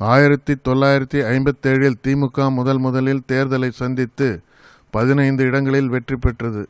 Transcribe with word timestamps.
ஆயிரத்தி 0.00 0.54
தொள்ளாயிரத்தி 0.68 1.18
ஐம்பத்தேழில் 1.34 1.96
திமுக 2.04 2.50
முதல் 2.50 2.78
முதலில் 2.78 3.22
தேர்தலை 3.28 3.68
சந்தித்து 3.70 4.42
பதினைந்து 4.90 5.44
இடங்களில் 5.44 5.88
வெற்றி 5.88 6.16
பெற்றது. 6.16 6.68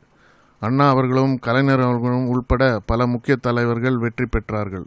அண்ணா 0.61 0.89
அவர்களும் 0.89 1.39
கலைஞர் 1.39 1.81
அவர்களும் 1.81 2.29
உள்பட 2.29 2.81
பல 2.87 3.07
முக்கிய 3.07 3.37
தலைவர்கள் 3.37 3.99
வெற்றி 3.99 4.25
பெற்றார்கள். 4.25 4.85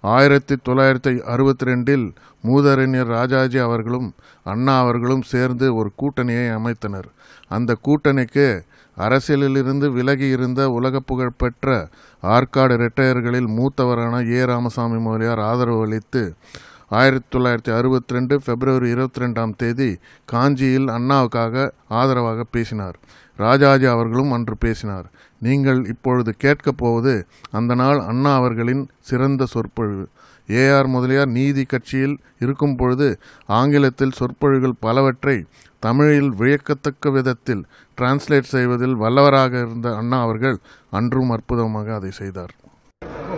ஆயிரத்தி 0.00 0.54
தொள்ளாயிரத்தி 0.68 1.20
அறுபத்தி 1.20 1.64
ரெண்டில் 1.64 2.14
மூதறிஞர் 2.44 3.04
ராஜாஜி 3.04 3.58
அவர்களும் 3.58 4.14
அண்ணா 4.42 4.78
அவர்களும் 4.78 5.22
சேர்ந்து 5.22 5.74
ஒரு 5.74 5.92
கூட்டணியை 5.96 6.46
அமைத்தனர். 6.58 7.08
அந்த 7.48 7.76
கூட்டணிக்கு 7.84 8.62
அரசியலிலிருந்து 8.98 9.92
விலகி 9.92 10.28
இருந்த 10.28 10.70
உலக 10.70 11.00
புகழ்பெற்ற 11.00 11.88
ஆற்காடு 12.22 12.74
இரட்டையர்களில் 12.78 13.48
மூத்தவரான 13.58 14.28
ஏ. 14.30 14.44
ராமசாமி 14.44 14.98
முதலியார் 14.98 15.38
ஆதரவு 15.38 15.82
அளித்து 15.82 16.34
ஆயிரத்தி 16.98 17.28
தொள்ளாயிரத்தி 17.34 17.72
அறுபத்தி 17.78 18.14
ரெண்டு 18.14 18.34
பிப்ரவரி 18.46 18.88
இருபத்தி 18.90 19.20
ரெண்டாம் 19.22 19.52
தேதி 19.56 19.88
காஞ்சியில் 20.24 20.88
அண்ணாவுக்காக 20.88 21.70
ஆதரவாக 21.88 22.44
பேசினார். 22.50 22.96
ராஜாஜி 23.38 23.86
அவர்களும் 23.86 24.32
அன்று 24.32 24.56
பேசினார். 24.56 25.06
நீங்கள் 25.38 25.80
இப்பொழுது 25.84 26.30
கேட்கப் 26.36 26.76
போவது 26.76 27.14
அந்த 27.50 27.74
நாள் 27.74 28.00
அண்ணா 28.00 28.32
அவர்களின் 28.34 28.82
சிறந்த 29.00 29.46
சொற்பொழிவு. 29.46 30.04
ஏஆர் 30.48 30.86
முதலியார் 30.86 31.30
நீதி 31.38 31.64
கட்சியில் 31.64 32.16
இருக்கும் 32.38 32.76
பொழுது 32.76 33.08
ஆங்கிலத்தில் 33.58 34.16
சொற்பொழிவுகள் 34.18 34.80
பலவற்றை 34.80 35.36
தமிழில் 35.78 36.30
வியக்கத்தக்க 36.40 37.10
விதத்தில் 37.10 37.62
டிரான்ஸ்லேட் 37.98 38.52
செய்வதில் 38.54 38.96
வல்லவராக 38.96 39.52
இருந்த 39.66 39.88
அண்ணா 39.96 40.20
அவர்கள் 40.20 40.58
அன்றும் 40.90 41.30
அற்புதமாக 41.30 41.94
அதை 41.94 42.10
செய்தார். 42.10 42.52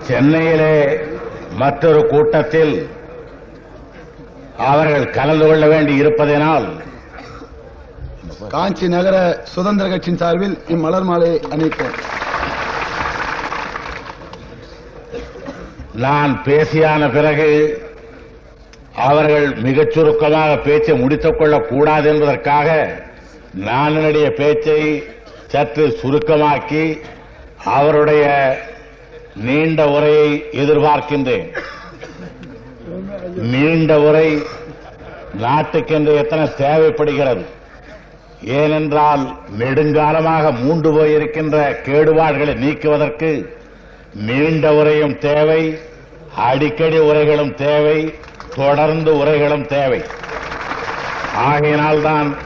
சென்னையிலே 0.00 0.74
மற்றொரு 1.58 2.02
கூட்டத்தில் 2.06 2.74
அவர்கள் 4.58 5.10
கலந்து 5.10 5.46
கொள்ள 5.46 5.66
வேண்டி 5.66 5.94
இருப்பதனால். 5.94 6.82
காஞ்சி 8.48 8.88
நகர 8.88 9.40
சுதந்திர 9.42 9.88
கட்சியின் 9.88 10.18
சார்பில் 10.18 10.58
இம்மலர் 10.68 11.02
மாலையை 11.02 11.40
அணிவிப்போம். 11.50 11.94
நான் 15.94 16.42
பேசியான 16.42 17.12
பிறகு 17.12 17.82
அவர்கள் 18.94 19.54
மிகச் 19.54 19.90
சுருக்கமாக 19.90 20.56
பேச்சை 20.56 20.96
முடித்துக் 20.96 21.38
கொள்ளக் 21.38 21.68
கூடாது 21.68 22.14
என்பதற்காக 22.14 22.98
நான் 23.54 23.92
என்னுடைய 23.92 24.30
பேச்சை 24.30 25.04
சற்று 25.46 25.98
சுருக்கமாக்கி 26.02 27.00
அவருடைய 27.64 28.56
நீண்ட 29.36 29.84
உரையை 29.84 30.44
எதிர்பார்க்கின்றேன். 30.52 31.58
நீண்ட 33.32 34.00
உரை 34.00 34.28
நாட்டுக்கென்று 35.42 36.14
எத்தனை 36.16 36.54
தேவைப்படுகிறது? 36.56 37.44
ஏனென்றால் 38.44 39.36
நெடுங்காலமாக 39.58 40.60
மூண்டு 40.60 40.90
போயிருக்கின்ற 40.92 41.80
கேடுபாடுகளை 41.80 42.54
நீக்குவதற்கு 42.54 43.56
நீண்ட 44.14 44.72
உரையும் 44.72 45.18
தேவை 45.18 45.78
அடிக்கடி 46.36 46.98
உரைகளும் 46.98 47.54
தேவை 47.54 48.14
தொடர்ந்து 48.54 49.16
உரைகளும் 49.16 49.66
தேவை. 49.66 50.02
ஆகையினால்தான் 51.36 52.36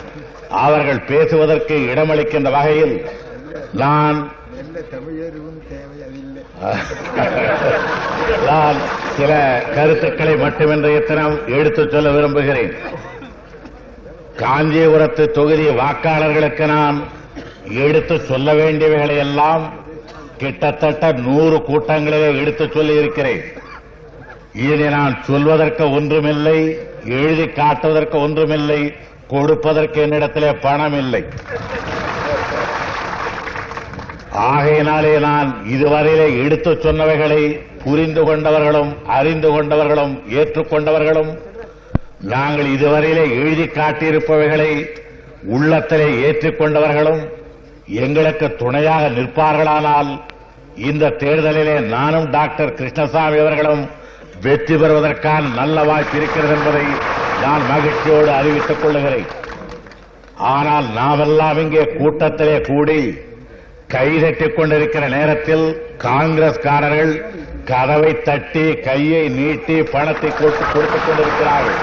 அவர்கள் 0.51 1.05
பேசுவதற்கு 1.05 1.77
இடமளிக்கின்ற 1.95 2.51
வகையில் 2.51 3.07
நான் 3.73 4.33
நான் 8.47 8.79
சில 9.17 9.33
கருத்துக்களை 9.75 10.35
மட்டுமின்றி 10.37 10.99
தினம் 11.01 11.37
எடுத்துச் 11.49 11.91
சொல்ல 11.91 12.09
விரும்புகிறேன். 12.11 12.73
காஞ்சிபுரத்து 14.39 15.25
தொகுதி 15.31 15.67
வாக்காளர்களுக்கு 15.81 16.67
நான் 16.67 16.99
எடுத்து 17.85 18.21
சொல்ல 18.21 18.53
வேண்டியவைகளை 18.55 19.17
எல்லாம் 19.17 19.65
கிட்டத்தட்ட 20.39 21.13
நூறு 21.13 21.57
கூட்டங்களிலே 21.69 22.41
எடுத்துச் 22.43 22.73
சொல்லி 22.73 22.95
இருக்கிறேன் 22.95 23.43
நான் 24.91 25.23
சொல்வதற்கு 25.27 25.85
ஒன்றுமில்லை 25.91 26.59
எழுதி 27.19 27.47
காட்டுவதற்கு 27.53 28.19
ஒன்றுமில்லை 28.19 28.81
கொடுப்பதற்கு 29.27 29.99
என்னிடத்திலே 30.01 30.51
பணம் 30.61 30.99
இல்லை 30.99 31.23
ஆகையினாலே 34.47 35.13
நான் 35.19 35.49
இதுவரையிலே 35.67 36.27
எடுத்துச் 36.45 36.83
சொன்னவைகளை 36.83 37.43
புரிந்து 37.85 38.23
கொண்டவர்களும் 38.23 38.91
அறிந்து 39.09 39.49
கொண்டவர்களும் 39.49 40.15
ஏற்றுக்கொண்டவர்களும் 40.33 41.31
நாங்கள் 42.25 42.69
இதுவரையிலே 42.77 43.25
எழுதி 43.41 43.67
காட்டியிருப்பவைகளை 43.69 44.71
உள்ளத்திலே 45.49 46.09
ஏற்றுக்கொண்டவர்களும் 46.25 47.21
எங்களுக்கு 47.99 48.57
துணையாக 48.57 49.05
நிற்பார்களானால் 49.09 50.11
இந்த 50.77 51.15
தேர்தலிலே 51.21 51.77
நானும் 51.89 52.27
டாக்டர் 52.31 52.75
கிருஷ்ணசாமி 52.75 53.39
அவர்களும் 53.39 53.85
வெற்றி 54.43 54.75
பெறுவதற்கான 54.77 55.49
நல்ல 55.55 55.85
வாய்ப்பு 55.85 56.17
இருக்கிறது 56.17 56.53
என்பதை 56.57 56.85
நான் 57.43 57.65
மகிழ்ச்சியோடு 57.71 58.31
அறிவித்துக் 58.31 58.83
கொள்கிறேன் 58.83 59.31
ஆனால் 60.51 60.87
நாமெல்லாம் 60.95 61.59
இங்கே 61.59 61.85
கூட்டத்திலே 61.97 62.59
கூடி 62.69 62.99
கைதட்டிக் 63.89 64.57
கொண்டிருக்கிற 64.57 65.09
நேரத்தில் 65.09 65.95
காங்கிரஸ்காரர்கள் 65.99 67.25
கதவை 67.65 68.23
தட்டி 68.23 68.75
கையை 68.75 69.29
நீட்டி 69.29 69.83
பணத்தை 69.83 70.31
கொடுத்து 70.31 70.65
கொடுத்துக் 70.73 71.07
கொண்டிருக்கிறார்கள். 71.07 71.79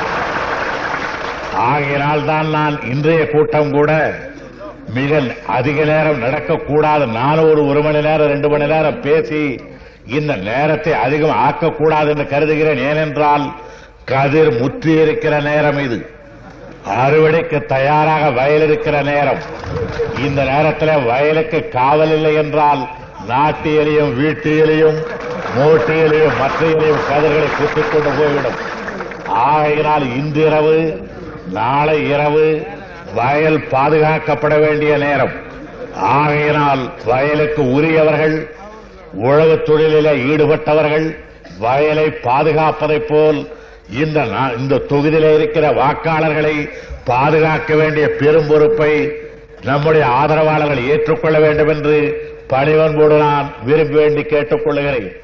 ஆகையினால்தான் 1.56 2.50
நான் 2.50 2.82
இன்றைய 2.92 3.30
கூட்டம் 3.30 3.72
கூட 3.72 4.16
மிக 4.94 5.22
அதிக 5.48 5.84
நேரம் 5.84 6.24
நடக்கக்கூடாது. 6.24 7.06
நானும் 7.12 7.50
ஒரு 7.52 7.68
ஒரு 7.68 7.82
மணி 7.82 8.02
நேரம் 8.02 8.28
ரெண்டு 8.28 8.50
மணி 8.50 8.66
நேரம் 8.66 9.02
பேசி 9.02 9.60
இந்த 10.06 10.36
நேரத்தை 10.36 10.94
அதிகம் 10.94 11.38
ஆக்கக்கூடாது 11.48 12.08
என்று 12.08 12.28
கருதுகிறேன். 12.28 12.78
ஏனென்றால் 12.78 13.52
கதிர் 14.06 14.54
முற்றியிருக்கிற 14.62 15.44
நேரம் 15.44 15.80
இது. 15.80 16.15
அறுவடைக்கு 16.90 17.66
தயாராக 17.66 18.30
வயல் 18.30 18.64
இருக்கிற 18.64 19.02
நேரம். 19.02 19.42
இந்த 20.26 20.44
நேரத்தில் 20.44 21.04
வயலுக்கு 21.04 21.68
காவல் 21.68 22.12
இல்லை 22.12 22.34
என்றால் 22.34 22.88
நாட்டியலையும் 23.30 24.12
வீட்டியலையும் 24.22 25.00
மூட்டியலையும் 25.58 26.38
மற்றையிலையும் 26.42 27.04
கதிர்களை 27.10 27.48
குத்திக் 27.58 27.92
கொண்டு 27.92 28.10
போய்விடும். 28.10 28.60
ஆகையினால் 29.26 30.02
இன்றிரவு 30.02 31.10
நாளை 31.52 32.10
இரவு 32.10 32.68
வயல் 33.16 33.60
பாதுகாக்கப்பட 33.72 34.60
வேண்டிய 34.60 34.98
நேரம். 34.98 35.34
ஆகையினால் 35.94 36.92
வயலுக்கு 37.06 37.72
உரியவர்கள் 37.72 38.50
உழவு 39.14 39.62
தொழிலில் 39.62 40.28
ஈடுபட்டவர்கள் 40.32 41.18
வயலை 41.60 42.08
பாதுகாப்பதைப் 42.24 43.08
போல் 43.08 43.50
இந்த 43.90 44.22
நா- 44.22 44.58
இந்த 44.58 44.76
தொகுதியில 44.76 45.36
இருக்கிற 45.36 45.70
வாக்காளர்களை 45.70 46.70
பாதுகாக்க 47.06 47.76
வேண்டிய 47.76 48.10
பெரும் 48.10 48.48
பொறுப்பை 48.48 49.12
நம்முடைய 49.64 50.06
ஆதரவாளர்கள் 50.06 50.88
ஏற்றுக்கொள்ள 50.88 51.40
வேண்டும் 51.40 51.68
என்று 51.68 52.22
பணிவன்போடு 52.48 53.18
நான் 53.18 53.54
விரும்பி 53.64 53.96
வேண்டி 53.96 54.22
கேட்டுக்கொள்கிறேன். 54.22 55.16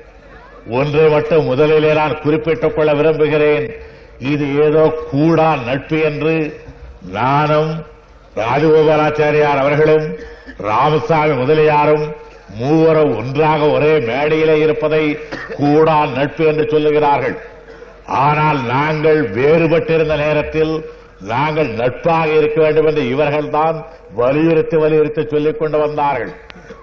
ஒன்றை 0.70 1.10
மட்டும் 1.10 1.46
முதலிலே 1.46 1.94
நான் 1.94 2.22
குறிப்பிட்டுக் 2.22 2.76
கொள்ள 2.76 2.94
விரும்புகிறேன். 2.94 3.74
இது 4.20 4.60
ஏதோ 4.60 5.06
கூடா 5.12 5.56
நட்பு 5.56 6.02
என்று 6.02 6.60
நானும் 7.12 7.86
ராஜகோபாலாச்சாரியார் 8.36 9.58
அவர்களும் 9.58 10.16
ராமசாமி 10.58 11.44
முதலியாரும் 11.44 12.12
மூவரும் 12.56 13.18
ஒன்றாக 13.18 13.70
ஒரே 13.70 14.00
மேடையிலே 14.00 14.60
இருப்பதை 14.60 15.20
கூடா 15.56 16.06
நட்பு 16.06 16.46
என்று 16.46 16.64
சொல்லுகிறார்கள். 16.64 17.38
ஆனால் 18.14 18.60
நாங்கள் 18.64 19.22
வேறுபட்டிருந்த 19.30 20.16
நேரத்தில் 20.18 20.86
நாங்கள் 21.20 21.70
நட்பாக 21.70 22.28
இருக்க 22.34 22.62
வேண்டும் 22.62 22.86
என்று 22.86 23.02
இவர்கள்தான் 23.02 23.84
வலியுறுத்தி 24.16 24.78
வலியுறுத்தி 24.78 25.26
சொல்லிக் 25.26 25.60
கொண்டு 25.60 25.78
வந்தார்கள். 25.78 26.32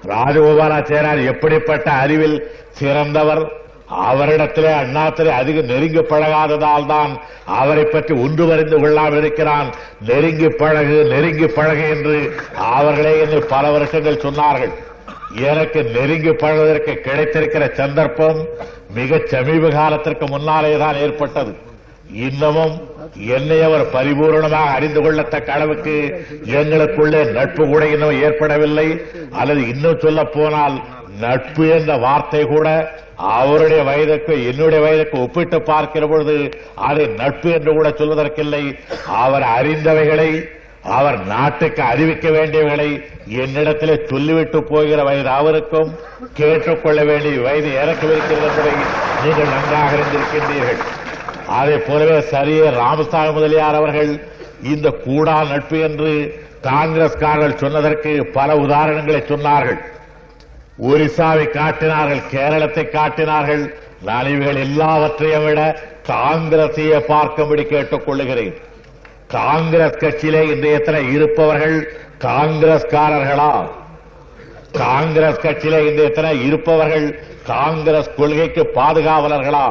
ராஜகோபாலாச்சாரியார் 0.08 1.24
எப்படிப்பட்ட 1.24 1.90
அறிவில் 1.90 2.50
சிறந்தவர்? 2.70 3.66
அவரிடத்திலே 4.06 4.72
அண்ணாத்திலே 4.80 5.28
அதிக 5.28 5.60
நெருங்கி 5.60 5.98
பழகாததால் 5.98 6.86
தான் 6.86 7.12
அவரை 7.44 7.84
பற்றி 7.84 8.14
ஒன்று 8.14 8.46
வரைந்து 8.46 8.80
கொள்ளாமல் 8.80 9.16
இருக்கிறான். 9.16 9.68
நெருங்கி 10.00 10.48
பழகு 10.48 11.04
நெருங்கி 11.04 11.46
பழகு 11.46 11.88
என்று 11.88 12.36
அவர்களே 12.56 13.20
என்று 13.20 13.44
பல 13.44 13.70
வருஷங்கள் 13.70 14.22
சொன்னார்கள். 14.22 14.74
எனக்கு 15.36 15.80
நெருங்கி 15.84 16.32
பழகுவதற்கு 16.32 16.92
கிடைத்திருக்கிற 17.06 17.64
சந்தர்ப்பம் 17.80 18.38
மிக 18.94 19.18
சமீப 19.32 19.68
காலத்திற்கு 19.68 20.26
முன்னாலே 20.28 20.76
தான் 20.76 21.00
ஏற்பட்டது. 21.04 21.52
இன்னமும் 22.26 22.74
என்னை 23.36 23.62
அவர் 23.62 23.84
பரிபூர்ணமாக 23.94 24.74
அறிந்து 24.76 25.00
கொள்ளத்தக்க 25.02 25.48
அளவுக்கு 25.56 25.94
எங்களுக்குள்ளே 26.60 27.20
நட்பு 27.32 27.66
கூட 27.66 27.82
இன்னும் 27.86 28.20
ஏற்படவில்லை. 28.22 28.88
அல்லது 29.30 29.68
இன்னும் 29.68 30.02
சொல்ல 30.04 30.24
போனால் 30.24 30.76
நட்பு 31.20 31.68
என்ற 31.76 31.96
வார்த்தை 31.96 32.42
கூட 32.44 32.68
அவருடைய 33.16 33.82
வயதுக்கு 33.82 34.34
என்னுடைய 34.50 34.80
வயதுக்கு 34.84 35.16
ஒப்பிட்டு 35.20 35.62
பார்க்கிற 35.62 36.06
பொழுது 36.06 36.36
அதை 36.74 37.06
நட்பு 37.06 37.48
என்று 37.50 37.72
கூட 37.72 37.88
சொல்வதற்கில்லை. 37.88 38.62
அவர் 39.06 39.42
அறிந்தவைகளை 39.42 40.30
அவர் 40.96 41.18
நாட்டுக்கு 41.26 41.82
அறிவிக்க 41.82 42.28
வேண்டியவைகளை 42.28 42.88
என்னிடத்திலே 43.42 43.94
சொல்லிவிட்டு 44.06 44.58
போகிற 44.62 45.02
வயது 45.04 45.28
அவருக்கும் 45.28 45.90
கேட்டுக்கொள்ள 46.34 47.04
வேண்டிய 47.04 47.40
வயது 47.40 47.70
இறக்கவிருக்கிறது 47.82 48.46
என்பதை 48.48 48.72
நீங்கள் 49.24 49.52
நன்றாக 49.54 49.90
அறிந்திருக்கின்றீர்கள். 49.96 50.80
அதே 51.58 51.76
போலவே 51.76 52.18
சரியே 52.32 52.70
ராமசாமி 52.70 53.32
முதலியார் 53.32 53.74
அவர்கள் 53.74 54.12
இந்த 54.62 54.90
கூடா 54.90 55.36
நட்பு 55.44 55.80
என்று 55.80 56.12
காங்கிரஸ்காரர்கள் 56.62 57.60
சொன்னதற்கு 57.62 58.12
பல 58.26 58.56
உதாரணங்களை 58.56 59.20
சொன்னார்கள். 59.32 59.78
ஒரிசாவை 60.90 61.46
காட்டினார்கள் 61.50 62.28
கேரளத்தை 62.30 62.84
காட்டினார்கள். 62.88 63.62
நான் 64.02 64.26
இவைகள் 64.26 64.62
எல்லாவற்றையும் 64.66 65.44
விட 65.44 65.60
காங்கிரசையே 66.06 66.98
பார்க்கும்படி 67.12 67.62
கேட்டுக் 67.62 68.06
கொள்ளுகிறேன். 68.06 68.56
காங்கிரஸ் 69.30 69.98
கட்சியிலே 69.98 70.42
இன்றைய 70.50 70.78
தினம் 70.78 71.12
இருப்பவர்கள் 71.12 71.76
காங்கிரஸ்காரர்களா? 72.18 73.68
காங்கிரஸ் 74.72 75.40
கட்சியிலே 75.40 75.80
இன்றைய 75.86 76.10
தினம் 76.10 76.44
இருப்பவர்கள் 76.44 77.20
காங்கிரஸ் 77.46 78.14
கொள்கைக்கு 78.16 78.70
பாதுகாவலர்களா? 78.74 79.66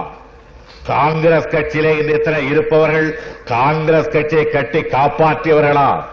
காங்கிரஸ் 0.84 1.48
கட்சியிலே 1.48 1.98
இன்றைய 1.98 2.20
தினம் 2.20 2.52
இருப்பவர்கள் 2.52 3.20
காங்கிரஸ் 3.46 4.10
கட்சியை 4.10 4.50
கட்டி 4.50 4.82
காப்பாற்றியவர்களா? 4.82 6.04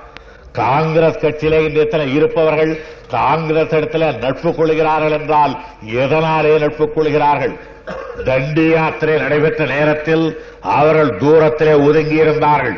காங்கிரஸ் 0.52 1.20
கட்சியிலே 1.20 1.60
இன்றைய 1.64 1.86
தினம் 1.88 2.14
இருப்பவர்கள் 2.14 2.72
காங்கிரஸ் 3.08 3.74
இடத்துல 3.74 4.18
நட்பு 4.18 4.54
கொள்கிறார்கள் 4.54 5.10
என்றால் 5.10 5.54
எதனாலே 5.84 6.58
நட்பு 6.58 6.92
கொள்கிறார்கள்? 6.92 7.54
தண்டி 8.24 8.68
யாத்திரை 8.68 9.18
நடைபெற்ற 9.18 9.64
நேரத்தில் 9.66 10.38
அவர்கள் 10.60 11.16
தூரத்திலே 11.18 11.86
ஒதுங்கி 11.88 12.14
இருந்தார்கள் 12.14 12.76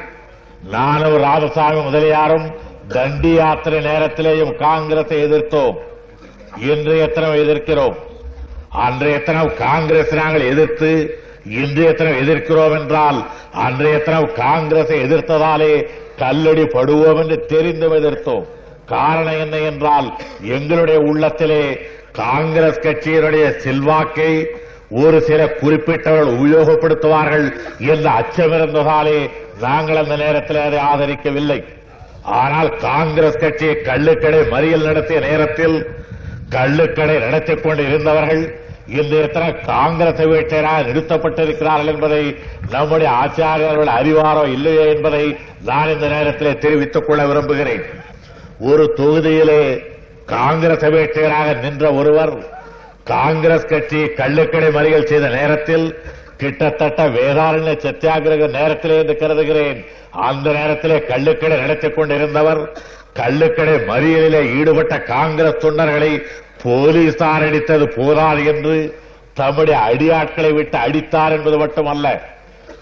நானும் 0.70 1.16
ராமசாமி 1.16 1.80
முதலியாரும் 1.80 2.46
தண்டி 2.88 3.32
யாத்திரை 3.34 3.78
நேரத்திலேயும் 3.80 4.56
காங்கிரஸை 4.56 5.18
எதிர்த்தோம். 5.24 5.76
இன்று 6.70 6.98
எத்தனை 6.98 7.28
எதிர்க்கிறோம்? 7.40 7.96
அன்றைய 8.70 9.18
தினம் 9.18 9.52
காங்கிரஸ் 9.54 10.14
நாங்கள் 10.14 10.50
எதிர்த்து 10.50 11.20
இன்றைய 11.44 11.92
தினம் 11.92 12.20
எதிர்க்கிறோம் 12.22 12.80
என்றால் 12.80 13.18
அன்றைய 13.52 13.98
தினம் 13.98 14.32
காங்கிரஸை 14.34 14.98
எதிர்த்ததாலே 15.02 15.72
கல்லடி 16.16 16.64
படுவோம் 16.64 17.20
என்று 17.22 17.38
தெரிந்தும் 17.46 17.92
எதிர்த்தோம். 17.92 18.46
காரணம் 18.86 19.40
என்ன 19.40 19.56
என்றால் 19.58 20.08
எங்களுடைய 20.42 20.98
உள்ளத்திலே 21.00 21.62
காங்கிரஸ் 22.12 22.84
கட்சியினுடைய 22.84 23.56
செல்வாக்கை 23.56 24.32
ஒரு 24.90 25.22
சில 25.22 25.44
குறிப்பிட்டவர்கள் 25.60 26.36
உபயோகப்படுத்துவார்கள் 26.36 27.46
என்ற 27.78 28.10
அச்சமிருந்ததாலே 28.10 29.30
நாங்கள் 29.60 29.96
அந்த 29.96 30.16
நேரத்தில் 30.16 30.64
அதை 30.66 30.78
ஆதரிக்கவில்லை. 30.78 31.64
ஆனால் 32.22 32.76
காங்கிரஸ் 32.76 33.40
கட்சி 33.40 33.66
கள்ளுக்கடை 33.66 34.40
மறியல் 34.54 34.86
நடத்திய 34.86 35.20
நேரத்தில் 35.20 35.76
கள்ளுக்கடை 36.48 37.16
நடத்திக் 37.18 37.62
கொண்டு 37.62 37.82
இருந்தவர்கள் 37.88 38.42
இந்த 38.86 39.26
தினம் 39.26 39.62
காங்கிரஸ் 39.62 40.20
வீட்டராக 40.32 40.82
நிறுத்தப்பட்டிருக்கிறார்கள் 40.88 41.92
என்பதை 41.92 42.22
நம்முடைய 42.70 43.10
ஆச்சாரியர்கள் 43.22 43.90
அறிவாரோ 43.98 44.44
இல்லையோ 44.46 44.84
என்பதை 44.94 45.36
நான் 45.64 45.92
இந்த 45.92 46.08
நேரத்தில் 46.08 46.58
தெரிவித்துக் 46.58 47.06
கொள்ள 47.06 47.26
விரும்புகிறேன். 47.26 47.84
ஒரு 48.60 48.84
தொகுதியிலே 48.96 49.62
காங்கிரஸ் 50.26 50.86
வேட்டையராக 50.96 51.48
நின்ற 51.60 51.92
ஒருவர் 51.92 52.34
காங்கிரஸ் 53.04 53.66
கட்சி 53.66 54.00
கள்ளுக்கடை 54.20 54.68
மறியல் 54.68 55.04
செய்த 55.04 55.26
நேரத்தில் 55.28 55.86
கிட்டத்தட்ட 56.36 57.08
வேதாரண்ய 57.08 57.74
சத்தியாகிரக 57.84 58.48
நேரத்திலே 58.50 58.96
என்று 58.98 59.16
கருதுகிறேன். 59.16 59.84
அந்த 60.10 60.52
நேரத்திலே 60.52 60.98
கள்ளுக்கடை 60.98 61.56
நடத்திக் 61.60 61.96
கொண்டிருந்தவர் 61.98 62.60
கள்ளுக்கடை 63.14 63.74
மறியலிலே 63.90 64.42
ஈடுபட்ட 64.58 64.98
காங்கிரஸ் 64.98 65.62
தொண்டர்களை 65.64 66.12
போலீசார் 66.62 67.46
அடித்தது 67.48 67.86
போதாது 67.96 68.44
என்று 68.44 68.76
தம்முடைய 69.34 69.78
அடியாட்களை 69.88 70.54
விட்டு 70.54 70.78
அடித்தார் 70.78 71.32
என்பது 71.32 71.58
மட்டுமல்ல. 71.58 72.06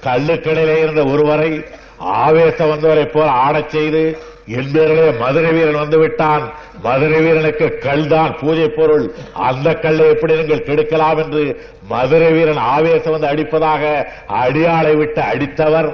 கள்ளுக்கடையிலே 0.05 0.77
இருந்த 0.77 1.05
ஒருவரை 1.05 1.51
ஆவேசம் 1.99 2.69
வந்தவரை 2.69 3.05
போல 3.06 3.31
ஆடச் 3.31 3.71
செய்து 3.71 4.19
என் 4.46 4.70
பேரிலே 4.73 5.11
மதுரை 5.11 5.52
வீரன் 5.52 5.82
வந்து 5.82 5.99
விட்டான். 5.99 6.52
மதுரை 6.82 7.20
வீரனுக்கு 7.20 7.79
கல் 7.79 8.06
தான் 8.08 8.37
பூஜை 8.41 8.69
பொருள். 8.69 9.14
அந்த 9.32 9.75
கல்லை 9.75 10.08
எப்படி 10.08 10.37
நீங்கள் 10.37 10.67
கெடுக்கலாம் 10.67 11.19
என்று 11.25 11.43
மதுரை 11.88 12.32
வீரன் 12.32 12.56
ஆவேசம் 12.56 13.12
வந்து 13.12 13.31
அடிப்பதாக 13.32 14.06
அடியாளை 14.26 14.94
விட்டு 14.94 15.20
அடித்தவர். 15.20 15.91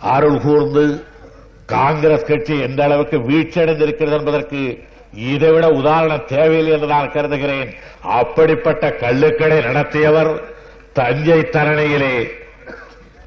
அருள் 0.00 0.40
கூர்ந்து 0.40 1.04
காங்கிரஸ் 1.66 2.24
கட்சி 2.24 2.60
எந்த 2.60 2.84
அளவுக்கு 2.84 3.18
வீழ்ச்சியடைந்திருக்கிறது 3.18 4.18
என்பதற்கு 4.18 4.86
இதைவிட 5.12 5.68
உதாரணம் 5.68 6.24
தேவையில்லை 6.26 6.72
என்று 6.72 6.86
நான் 6.86 7.12
கருதுகிறேன். 7.12 7.74
அப்படிப்பட்ட 8.02 8.96
கள்ளுக்கடை 9.00 9.64
நடத்தியவர் 9.64 10.32
தஞ்சை 10.92 11.40
தரணியிலே 11.40 12.30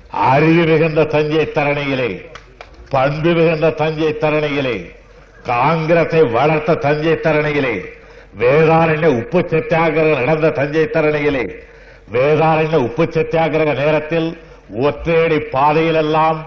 அறிவு 0.10 0.64
மிகுந்த 0.66 1.04
தஞ்சை 1.04 1.52
தரணியிலே 1.56 2.31
பண்பு 2.92 3.32
மிகுந்த 3.34 3.68
தஞ்சை 3.72 4.12
தரணியிலே 4.22 4.78
காங்கிரஸை 5.46 6.22
வளர்த்த 6.34 6.80
தஞ்சை 6.86 7.16
தரணியிலே 7.24 7.76
வேதாரண்ய 8.40 9.10
உப்பு 9.20 9.40
சத்தியாகிரகம் 9.52 10.22
நடந்த 10.22 10.52
தஞ்சை 10.52 10.86
தரணியிலே 10.92 11.44
வேதாரண்ய 12.12 12.80
உப்பு 12.80 13.06
சத்தியாகிரக 13.10 13.74
நேரத்தில் 13.74 14.30
ஒற்றையடி 14.82 15.38
பாதையிலெல்லாம் 15.54 16.40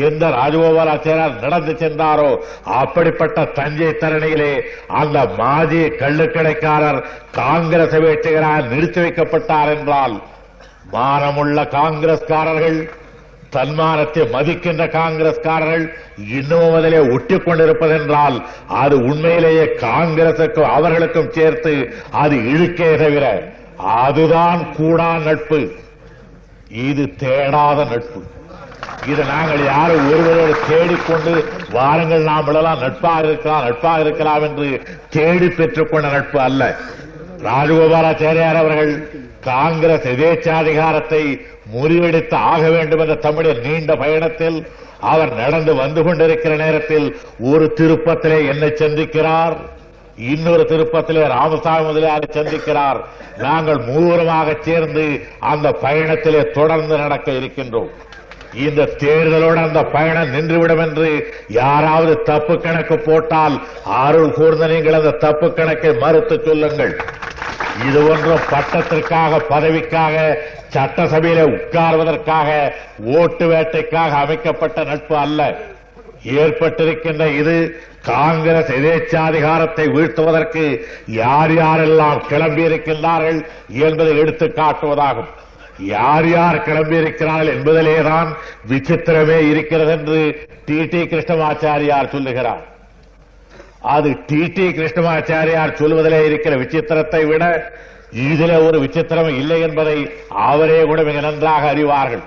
எந்த 0.00 0.24
ராஜகோபாலாச்சாரியார் 0.30 1.40
நடந்து 1.40 1.72
சென்றாரோ 1.74 2.28
அப்படிப்பட்ட 2.80 3.44
தஞ்சை 3.56 3.90
தரணியிலே 3.94 4.52
அந்த 5.00 5.24
மாஜி 5.38 5.82
கள்ளுக்கடைக்காரர் 6.00 7.00
காங்கிரஸ் 7.32 7.96
வேட்டையராக 8.04 8.68
நிறுத்தி 8.68 9.00
வைக்கப்பட்டார் 9.00 9.72
என்றால் 9.76 10.14
மானமுள்ள 10.92 11.58
காங்கிரஸ்காரர்கள் 11.70 12.78
தன்மானத்தை 13.54 14.22
மதிக்கின்ற 14.34 14.82
காங்கிரஸ்காரர்கள் 14.98 15.86
இன்னமும் 16.36 16.76
அதிலே 16.78 17.00
ஒட்டி 17.14 17.36
கொண்டிருப்பதென்றால் 17.36 18.36
அது 18.82 18.96
உண்மையிலேயே 19.08 19.64
காங்கிரசுக்கும் 19.86 20.72
அவர்களுக்கும் 20.76 21.32
சேர்த்து 21.38 21.72
அது 22.22 22.36
இழுக்கே 22.52 22.90
தவிர 23.02 23.26
அதுதான் 24.00 24.60
கூடா 24.76 25.10
நட்பு. 25.26 25.60
இது 26.86 27.04
தேடாத 27.22 27.78
நட்பு. 27.88 28.20
இது 29.10 29.22
நாங்கள் 29.24 29.62
யாரும் 29.64 30.06
ஒருவரோடு 30.12 30.54
தேடிக்கொண்டு 30.68 31.32
வாருங்கள் 31.72 32.28
நாம் 32.30 32.48
எல்லாம் 32.54 32.82
நட்பாக 32.84 33.26
இருக்கலாம் 33.28 33.64
நட்பாக 33.64 34.00
இருக்கலாம் 34.00 34.42
என்று 34.42 34.68
தேடி 35.10 35.48
பெற்றுக்கொண்ட 35.58 36.10
நட்பு 36.16 36.40
அல்ல. 36.40 36.62
ராஜகோபாலாச்சாரியார் 37.48 38.60
அவர்கள் 38.62 38.92
காங்கிரஸ் 39.44 40.06
எதேச்சாதிகாரத்தை 40.06 41.22
முறியடித்து 41.74 42.34
ஆக 42.34 42.70
வேண்டும் 42.70 42.98
என்ற 42.98 43.14
தம்முடைய 43.14 43.60
நீண்ட 43.60 43.96
பயணத்தில் 43.96 44.58
அவர் 45.00 45.32
நடந்து 45.34 45.74
வந்து 45.74 46.02
கொண்டிருக்கிற 46.02 46.56
நேரத்தில் 46.56 47.06
ஒரு 47.52 47.72
திருப்பத்திலே 47.80 48.38
என்னை 48.48 48.68
சந்திக்கிறார். 48.68 49.56
இன்னொரு 50.16 50.64
திருப்பத்திலே 50.68 51.26
ராமசாமி 51.26 51.86
முதலியாரை 51.86 52.28
சந்திக்கிறார். 52.32 53.00
நாங்கள் 53.38 53.76
மூவருமாக 53.76 54.56
சேர்ந்து 54.60 55.04
அந்த 55.40 55.76
பயணத்திலே 55.82 56.50
தொடர்ந்து 56.50 56.96
நடக்க 56.96 57.32
இருக்கின்றோம். 57.32 57.92
இந்த 58.64 58.82
தேர்தலோடு 59.02 59.60
அந்த 59.66 59.82
பயணம் 59.82 60.32
நின்றுவிடும் 60.34 60.82
என்று 60.86 61.08
யாராவது 61.48 62.14
தப்பு 62.22 62.54
கணக்கு 62.60 62.98
போட்டால் 62.98 63.56
அருள் 64.04 64.34
கூர்ந்த 64.38 64.66
நீங்கள் 64.66 64.98
அந்த 64.98 65.12
தப்பு 65.26 65.48
கணக்கை 65.52 65.92
மறுத்து 66.04 66.36
சொல்லுங்கள். 66.44 66.94
இது 67.88 68.00
ஒன்றும் 68.12 68.48
பட்டத்திற்காக 68.50 69.38
பதவிக்காக 69.52 70.16
சட்டசபையில 70.74 71.46
உட்கார்வதற்காக 71.54 72.48
ஓட்டு 73.20 73.46
வேட்டைக்காக 73.52 74.18
அமைக்கப்பட்ட 74.24 74.84
நட்பு 74.84 75.16
அல்ல. 75.16 75.40
ஏற்பட்டிருக்கின்ற 76.40 77.24
இது 77.40 77.54
காங்கிரஸ் 78.02 78.70
எதேச்சாதிகாரத்தை 78.78 79.84
வீழ்த்துவதற்கு 79.94 80.64
யார் 81.06 81.52
யாரெல்லாம் 81.52 82.20
கிளம்பியிருக்கின்றார்கள் 82.30 83.40
என்பதை 83.86 84.18
எடுத்து 84.18 84.46
காட்டுவதாகும். 84.60 85.30
யார் 85.78 86.28
யார் 86.28 86.56
கிளம்பியிருக்கிறார்கள் 86.56 87.54
என்பதிலேதான் 87.54 88.28
விசித்திரமே 88.68 89.38
இருக்கிறது 89.50 89.90
என்று 89.90 90.48
டி 90.64 90.86
டி 90.86 91.02
கிருஷ்ணமாச்சாரியார் 91.02 92.08
சொல்லுகிறார். 92.08 92.62
அது 93.80 94.16
டி 94.26 94.48
டி 94.48 94.66
கிருஷ்ணமாச்சாரியார் 94.68 95.78
சொல்வதிலே 95.78 96.24
இருக்கிற 96.24 96.56
விசித்திரத்தை 96.56 97.26
விட 97.26 97.72
இதுல 98.12 98.66
ஒரு 98.66 98.78
விசித்திரம் 98.80 99.36
இல்லை 99.36 99.60
என்பதை 99.60 100.10
அவரே 100.28 100.84
கூட 100.84 101.02
மிக 101.02 101.20
நன்றாக 101.20 101.74
அறிவார்கள். 101.74 102.22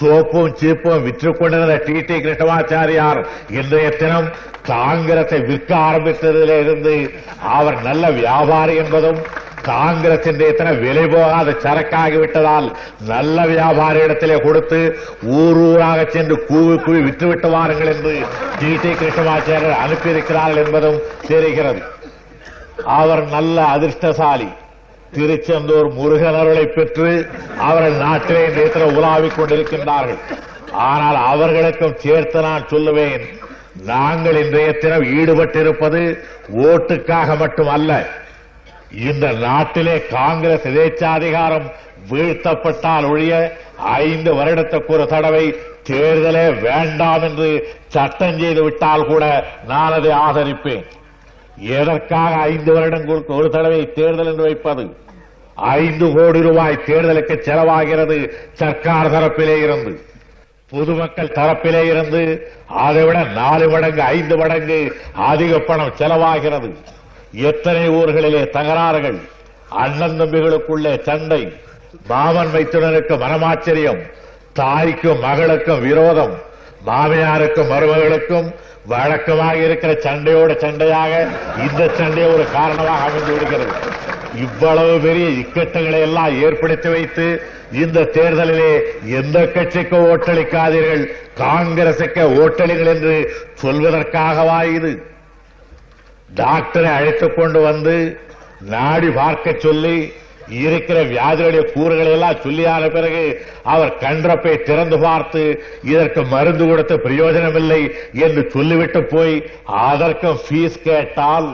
சோப்பும் 0.00 0.54
சீப்பும் 0.60 1.02
விற்றுக் 1.02 1.38
கொண்டிருந்த 1.38 1.76
டி 1.86 2.00
டி 2.00 2.14
கிருஷ்ணமாச்சாரியார் 2.14 3.26
இன்றைய 3.48 3.88
தினம் 3.90 4.28
காங்கிரஸை 4.62 5.40
விற்க 5.40 5.76
ஆரம்பித்ததிலிருந்து 5.76 7.10
அவர் 7.40 7.82
நல்ல 7.82 8.10
வியாபாரி 8.10 8.76
என்பதும் 8.76 9.20
காங்கிரஸ் 9.64 10.26
இன்றைய 10.26 10.52
தினம் 10.52 10.80
விலை 10.80 11.04
போகாத 11.06 11.54
சரக்காகிவிட்டதால் 11.64 12.66
நல்ல 13.06 13.46
வியாபார 13.46 13.94
இடத்திலே 14.04 14.36
கொடுத்து 14.40 14.80
ஊர் 15.36 15.60
ஊராக 15.64 16.00
சென்று 16.10 16.36
கூவி 16.46 16.76
கூவி 16.78 17.00
விட்டுவிட்டு 17.02 17.50
வாருங்கள் 17.50 17.92
என்று 17.92 18.14
ஜி 18.60 18.72
டி 18.82 18.90
கிருஷ்ணமாச்சாரியர் 18.94 19.82
அனுப்பியிருக்கிறார்கள் 19.84 20.62
என்பதும் 20.64 20.98
தெரிகிறது 21.28 21.82
அவர் 22.94 23.22
நல்ல 23.28 23.56
அதிர்ஷ்டசாலி 23.74 24.48
திருச்செந்தூர் 25.12 25.88
முருகனர்களை 25.94 26.64
பெற்று 26.68 27.10
அவர்கள் 27.60 27.96
நாட்டிலே 27.98 28.42
இன்றைய 28.46 28.68
தினம் 28.68 28.96
உலாவிக் 28.96 29.36
கொண்டிருக்கின்றார்கள் 29.36 30.20
ஆனால் 30.86 31.18
அவர்களுக்கும் 31.26 31.98
சேர்த்து 31.98 32.38
நான் 32.40 32.70
சொல்லுவேன் 32.70 33.24
நாங்கள் 33.86 34.38
இன்றைய 34.40 34.70
தினம் 34.76 35.06
ஈடுபட்டிருப்பது 35.14 36.00
ஓட்டுக்காக 36.64 37.36
மட்டுமல்ல 37.36 37.92
இந்த 38.96 39.32
நாட்டிலே 39.32 40.06
காங்கிரஸ் 40.06 40.66
எதேச்சாதிகாரம் 40.66 41.70
வீழ்த்தப்பட்டால் 42.10 43.10
ஒழிய 43.10 43.56
ஐந்து 43.76 44.34
வருடத்துக்கு 44.34 44.86
ஒரு 44.86 45.06
தடவை 45.06 45.54
தேர்தலே 45.90 46.60
வேண்டாம் 46.60 47.22
என்று 47.22 47.76
சட்டம் 47.86 48.38
செய்து 48.38 48.62
விட்டால் 48.62 49.06
கூட 49.06 49.46
நான் 49.66 49.92
அதை 49.92 50.10
ஆதரிப்பேன். 50.10 50.84
எதற்காக 51.58 52.34
ஐந்து 52.34 52.72
வருடங்களுக்கு 52.72 53.34
ஒரு 53.34 53.50
தடவை 53.50 53.92
தேர்தல் 53.92 54.26
என்று 54.26 54.42
வைப்பது? 54.42 54.96
ஐந்து 55.54 56.12
கோடி 56.14 56.42
ரூபாய் 56.42 56.82
தேர்தலுக்கு 56.86 57.34
செலவாகிறது 57.46 58.32
சர்க்கார் 58.52 59.12
தரப்பிலே 59.12 59.62
இருந்து. 59.62 60.04
பொதுமக்கள் 60.70 61.34
தரப்பிலே 61.34 61.84
இருந்து 61.84 62.52
அதை 62.66 63.04
விட 63.04 63.22
நாலு 63.22 63.70
மடங்கு 63.70 64.02
ஐந்து 64.02 64.36
மடங்கு 64.36 64.96
அதிக 65.12 65.58
பணம் 65.58 65.94
செலவாகிறது. 65.98 66.74
எத்தனை 67.34 67.88
ஊர்களிலே 67.88 68.50
தகராறுகள் 68.50 69.18
அண்ணன் 69.68 70.18
தம்பிகளுக்குள்ளே 70.20 71.02
சண்டை 71.02 71.52
மாமன் 72.08 72.52
மைத்துனருக்கு 72.54 73.14
மனமாச்சரியம் 73.18 74.02
தாய்க்கும் 74.52 75.20
மகளுக்கும் 75.20 75.80
விரோதம் 75.80 76.34
மாமியாருக்கும் 76.86 77.70
மருமகளுக்கும் 77.70 78.48
வழக்கமாக 78.86 79.56
இருக்கிற 79.56 79.92
சண்டையோட 79.92 80.52
சண்டையாக 80.60 81.12
இந்த 81.58 81.88
சண்டை 81.88 82.24
ஒரு 82.24 82.50
காரணமாக 82.52 83.02
அமைந்து 83.02 83.32
விடுகிறது. 83.32 83.72
இவ்வளவு 84.34 84.98
பெரிய 84.98 85.28
இக்கட்டுகளை 85.28 86.00
எல்லாம் 86.00 86.40
ஏற்படுத்தி 86.42 86.88
வைத்து 86.88 87.26
இந்த 87.72 88.00
தேர்தலிலே 88.00 88.72
எந்த 89.04 89.46
கட்சிக்கு 89.46 89.96
ஓட்டளிக்காதீர்கள் 89.96 91.04
காங்கிரசுக்கு 91.38 92.22
ஓட்டளிகள் 92.42 92.86
என்று 92.86 93.34
சொல்வதற்காகவா 93.62 94.64
இது? 94.64 95.06
டாக்டரை 96.28 96.90
அழைத்து 96.90 97.26
கொண்டு 97.30 97.58
வந்து 97.60 97.96
நாடி 98.66 99.08
பார்க்க 99.10 99.56
சொல்லி 99.58 99.96
இருக்கிற 100.60 100.98
வியாதிகளுடைய 101.02 101.62
கூறுகளை 101.74 102.10
எல்லாம் 102.12 102.42
சொல்லியான 102.44 102.88
பிறகு 102.90 103.22
அவர் 103.64 103.92
கன்றப்பை 104.00 104.54
திறந்து 104.62 104.96
பார்த்து 104.98 105.42
இதற்கு 105.82 106.22
மருந்து 106.24 106.64
கொடுத்த 106.66 106.96
பிரயோஜனமில்லை 106.96 107.80
என்று 108.18 108.42
சொல்லிவிட்டு 108.52 109.02
போய் 109.04 109.36
அதற்கும் 109.84 110.42
ஃபீஸ் 110.44 110.78
கேட்டால் 110.82 111.48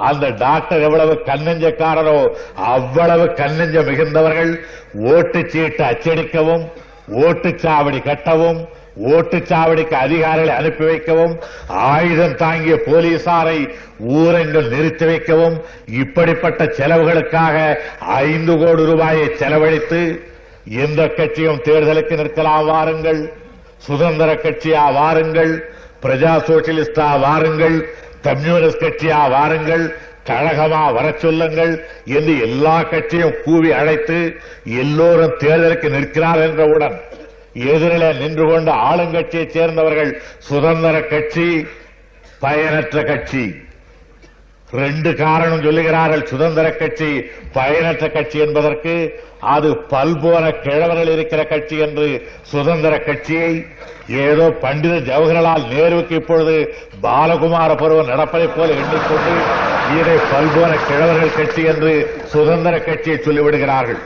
அந்த 0.00 0.26
டாக்டர் 0.38 0.82
எவ்வளவு 0.82 1.14
கண்ணஞ்சக்காரரோ 1.26 2.18
அவ்வளவு 2.72 3.26
கண்ணஞ்ச 3.36 3.76
மிகுந்தவர்கள் 3.82 4.52
ஓட்டுச்சீட்டு 5.06 5.82
அச்சடிக்கவும் 5.82 6.64
ஓட்டுச்சாவடி 7.22 8.00
கட்டவும் 8.02 8.60
ஓட்டுச்சாவடிக்கு 9.06 9.94
அதிகாரிகளை 9.96 10.54
அனுப்பி 10.54 10.84
வைக்கவும் 10.84 11.34
ஆயுதம் 11.68 12.36
தாங்கிய 12.36 12.76
போலீசாரை 12.86 13.58
ஊரெங்கும் 14.14 14.68
நிறுத்தி 14.68 15.04
வைக்கவும் 15.04 15.56
இப்படிப்பட்ட 15.94 16.64
செலவுகளுக்காக 16.64 17.56
ஐந்து 18.22 18.54
கோடி 18.58 18.84
ரூபாயை 18.84 19.26
செலவழித்து 19.36 20.00
எந்த 20.80 21.02
கட்சியும் 21.08 21.62
தேர்தலுக்கு 21.64 22.16
நிற்கலாம் 22.16 22.66
வாருங்கள் 22.66 23.20
சுதந்திர 23.78 24.30
கட்சியா 24.34 24.84
வாருங்கள் 24.92 25.52
பிரஜா 26.02 26.32
சோசியலிஸ்டா 26.48 27.06
வாருங்கள் 27.20 27.76
கம்யூனிஸ்ட் 28.22 28.84
கட்சியா 28.84 29.20
வாருங்கள் 29.30 29.84
கழகமா 30.26 30.92
வர 30.92 31.14
சொல்லுங்கள் 31.18 31.72
என்று 32.04 32.40
எல்லா 32.40 32.82
கட்சியும் 32.82 33.34
கூவி 33.44 33.72
அழைத்து 33.72 34.36
எல்லோரும் 34.64 35.38
தேர்தலுக்கு 35.38 35.88
நிற்கிறார் 35.90 36.38
என்றவுடன் 36.38 37.00
எதிரில 37.54 38.18
நின்று 38.18 38.44
கொண்ட 38.48 38.72
ஆளுங்கட்சியைச் 38.72 39.54
சேர்ந்தவர்கள் 39.56 40.20
சுதந்திர 40.38 41.00
கட்சி 41.00 41.66
பயனற்ற 42.40 43.02
கட்சி. 43.02 43.44
ரெண்டு 44.70 45.14
காரணம் 45.14 45.62
சொல்லுகிறார்கள். 45.62 46.22
சுதந்திர 46.22 46.70
கட்சி 46.70 47.10
பயனற்ற 47.52 48.08
கட்சி 48.08 48.38
என்பதற்கு 48.38 48.94
அது 49.40 49.68
பல்போன 49.92 50.44
கிழவர்கள் 50.64 51.10
இருக்கிற 51.12 51.44
கட்சி 51.44 51.76
என்று 51.78 52.06
சுதந்திர 52.52 52.98
கட்சியை 52.98 53.52
ஏதோ 54.24 54.46
பண்டித 54.64 54.94
ஜவஹர்லால் 55.08 55.64
நேருவுக்கு 55.72 56.14
இப்பொழுது 56.20 56.54
பாலகுமார 57.02 57.70
பருவம் 57.82 58.10
நடப்பதைப் 58.12 58.56
போல 58.56 58.68
எண்ணிக்கொண்டு 58.82 59.34
இதை 59.98 60.16
பல்போன 60.32 60.72
கிழவர்கள் 60.88 61.36
கட்சி 61.36 61.62
என்று 61.62 61.92
சுதந்திர 62.24 62.78
கட்சியை 62.78 63.18
சொல்லிவிடுகிறார்கள். 63.26 64.00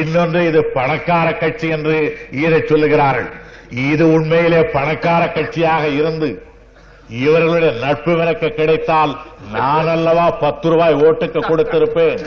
இன்னொன்று 0.00 0.46
இது 0.46 0.64
பணக்கார 0.78 1.32
கட்சி 1.42 1.68
என்று 1.68 1.96
இதை 2.30 2.60
சொல்லுகிறார்கள். 2.70 3.30
இது 3.90 4.12
உண்மையிலே 4.12 4.62
பணக்கார 4.76 5.22
கட்சியாக 5.36 5.84
இருந்து 6.00 6.30
இவர்களுடைய 7.08 7.72
நட்பு 7.84 8.12
எனக்கு 8.24 8.48
கிடைத்தால் 8.58 9.12
நான் 9.52 9.88
அல்லவா 9.94 10.30
பத்து 10.30 10.68
ரூபாய் 10.70 10.94
ஓட்டுக்கு 10.94 11.40
கொடுத்திருப்பேன். 11.48 12.22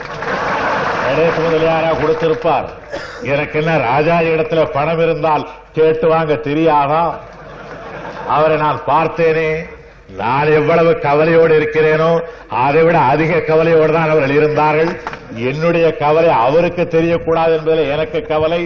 கணேச 1.06 1.36
முதலியாரா 1.46 1.90
கொடுத்திருப்பார். 2.02 2.68
எனக்கு 3.32 3.56
என்ன 3.60 3.72
ராஜா 3.90 4.16
இடத்துல 4.32 4.60
பணம் 4.76 5.00
இருந்தால் 5.04 5.44
கேட்டு 5.76 6.06
வாங்க 6.12 6.34
தெரியாதா? 6.48 7.02
அவரை 8.36 8.56
நான் 8.66 8.86
பார்த்தேனே. 8.92 9.50
நான் 10.18 10.48
எவ்வளவு 10.58 10.90
கவலையோடு 11.04 11.54
இருக்கிறேனோ 11.58 12.10
அதை 12.64 12.82
விட 12.86 12.96
அதிக 13.12 13.38
கவலையோடு 13.48 13.92
தான் 13.92 14.10
அவர்கள் 14.10 14.34
இருந்தார்கள். 14.38 14.90
என்னுடைய 15.50 15.86
கவலை 16.02 16.30
அவருக்கு 16.44 16.84
தெரியக்கூடாது 16.94 17.52
என்பதில் 17.58 17.90
எனக்கு 17.94 18.20
கவலை 18.32 18.60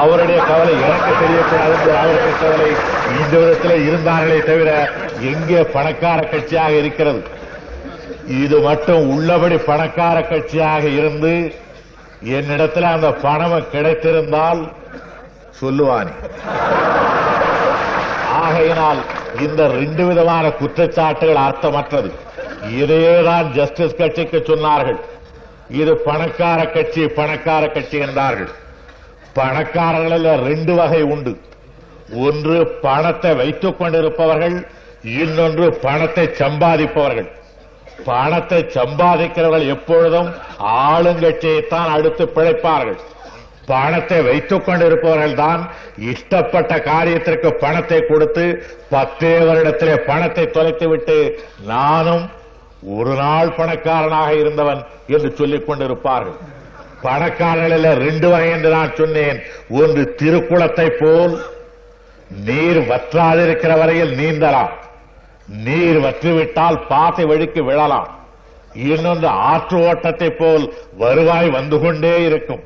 அவருடைய 0.00 0.38
கவலை 0.50 0.74
எனக்கு 0.86 1.12
தெரியக்கூடாது 1.22 1.72
என்பதில் 1.76 2.00
அவருக்கு 2.02 2.30
கவலை. 2.44 2.70
இந்த 3.18 3.34
விதத்தில் 3.42 3.84
இருந்தார்களே 3.88 4.38
தவிர 4.50 4.70
எங்கே 5.32 5.62
பணக்கார 5.76 6.20
கட்சியாக 6.34 6.72
இருக்கிறது? 6.82 7.22
இது 8.42 8.56
மட்டும் 8.68 9.04
உள்ளபடி 9.16 9.58
பணக்கார 9.70 10.16
கட்சியாக 10.32 10.84
இருந்து 10.98 11.34
என்னிடத்தில் 12.34 12.84
அந்த 12.84 13.12
பணம் 13.12 13.70
கிடைத்திருந்தால் 13.72 14.72
சொல்லுவானே. 15.60 16.14
ஆகையினால் 18.42 19.00
இந்த 19.40 19.68
ரெண்டு 19.68 20.06
விதமான 20.06 20.48
குற்றச்சாட்டுகள் 20.48 21.44
அர்த்தமற்றது. 21.46 22.10
இதையேதான் 22.80 23.50
ஜஸ்டிஸ் 23.50 23.96
கட்சிக்கு 23.96 24.38
சொன்னார்கள். 24.46 24.98
இது 25.68 25.96
பணக்கார 25.96 26.66
கட்சி 26.66 27.08
பணக்கார 27.08 27.68
கட்சி 27.68 27.98
என்றார்கள். 27.98 28.50
பணக்காரர்களில் 29.34 30.42
ரெண்டு 30.48 30.74
வகை 30.74 31.02
உண்டு. 31.02 31.40
ஒன்று 32.26 32.66
பணத்தை 32.82 33.34
வைத்துக் 33.34 33.78
கொண்டிருப்பவர்கள் 33.78 34.66
இன்னொன்று 35.02 35.66
பணத்தை 35.72 36.30
சம்பாதிப்பவர்கள். 36.38 37.28
பணத்தை 38.04 38.60
சம்பாதிக்கிறவர்கள் 38.76 39.72
எப்பொழுதும் 39.74 40.30
ஆளுங்கட்சியைத்தான் 40.60 41.92
அடுத்து 41.96 42.24
பிழைப்பார்கள். 42.36 42.98
பணத்தை 43.66 44.18
வைத்துக் 44.22 44.64
கொண்டிருப்பவர்கள் 44.64 45.34
தான் 45.34 45.70
இஷ்டப்பட்ட 46.10 46.72
காரியத்திற்கு 46.90 47.50
பணத்தை 47.62 48.00
கொடுத்து 48.00 48.44
பத்தே 48.90 49.32
வருடத்திலே 49.38 49.96
பணத்தை 50.10 50.44
தொலைத்துவிட்டு 50.56 51.16
நானும் 51.72 52.24
ஒரு 52.96 53.14
நாள் 53.14 53.50
பணக்காரனாக 53.56 54.30
இருந்தவன் 54.34 54.84
என்று 55.06 55.30
சொல்லிக் 55.34 55.66
கொண்டிருப்பார்கள். 55.68 56.38
பணக்காரர்களில் 57.02 58.00
ரெண்டு 58.06 58.28
வகை 58.28 58.50
என்று 58.50 58.70
நான் 58.70 58.96
சொன்னேன். 58.96 59.38
ஒன்று 59.80 60.14
திருக்குளத்தை 60.22 60.88
போல் 61.02 61.34
நீர் 62.46 62.80
வற்றாதிருக்கிற 62.90 63.78
வரையில் 63.78 64.14
நீந்தலாம். 64.20 64.72
நீர் 65.48 65.98
வற்றிவிட்டால் 66.04 66.78
பாசை 66.88 67.24
வழிக்கு 67.24 67.64
விழலாம். 67.64 68.08
இன்னொன்று 68.74 69.28
ஆற்று 69.28 69.88
ஓட்டத்தை 69.88 70.30
போல் 70.30 70.64
வருவாய் 70.98 71.50
வந்து 71.50 71.80
கொண்டே 71.80 72.24
இருக்கும். 72.24 72.62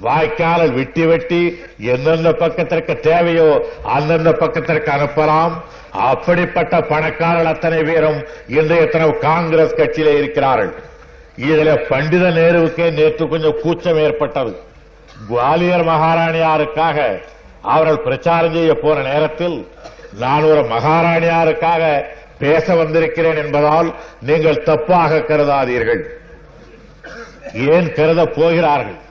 வாய்க்காலில் 0.00 0.72
வெட்டி 0.72 1.06
வெட்டி 1.06 1.58
எந்தெந்த 1.92 2.32
பக்கத்திற்கு 2.32 3.00
தேவையோ 3.00 3.46
அந்தந்த 3.82 4.32
பக்கத்திற்கு 4.32 4.90
அனுப்பலாம். 4.90 5.54
அப்படிப்பட்ட 5.92 6.80
பணக்காரர்கள் 6.80 7.52
அத்தனை 7.52 7.82
பேரும் 7.82 8.20
இன்றைய 8.46 8.84
தினம் 8.86 9.18
காங்கிரஸ் 9.18 9.78
கட்சியிலே 9.80 10.12
இருக்கிறார்கள். 10.18 10.72
இதுல 11.36 11.74
பண்டித 11.88 12.24
நேருவுக்கே 12.28 12.86
நேற்று 12.90 13.28
கொஞ்சம் 13.28 13.58
கூச்சம் 13.62 14.00
ஏற்பட்டது. 14.04 14.52
குவாலியர் 15.28 15.84
மகாராணியாருக்காக 15.92 16.98
அவர்கள் 17.62 18.04
பிரச்சாரம் 18.04 18.52
செய்ய 18.52 18.74
போன 18.74 19.00
நேரத்தில் 19.00 19.68
நான் 20.18 20.42
ஒரு 20.42 20.62
மகாராணியாருக்காக 20.74 21.82
பேச 22.38 22.74
வந்திருக்கிறேன் 22.74 23.36
என்பதால் 23.36 23.94
நீங்கள் 24.20 24.62
தப்பாக 24.66 25.20
கருதாதீர்கள். 25.24 26.02
ஏன் 27.54 27.92
கருத 27.92 28.26
போகிறார்கள்? 28.26 29.06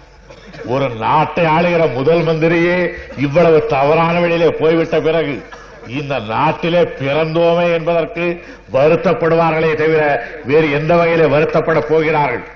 ஒரு 0.65 0.89
நாட்டை 0.89 1.46
ஆளுகிற 1.46 1.93
முதல் 1.93 2.22
மந்திரியே 2.22 2.93
இவ்வளவு 3.17 3.65
தவறான 3.65 4.19
வழியிலே 4.19 4.50
போய்விட்ட 4.50 5.00
பிறகு 5.00 5.41
இந்த 5.88 6.19
நாட்டிலே 6.19 6.81
பிறந்தோமே 6.81 7.74
என்பதற்கு 7.74 8.43
வருத்தப்படுவார்களே 8.74 9.74
தவிர 9.74 10.25
வேறு 10.46 10.72
எந்த 10.72 10.96
வகையிலே 10.96 11.25
வருத்தப்பட 11.36 11.79
போகிறார்கள்? 11.79 12.55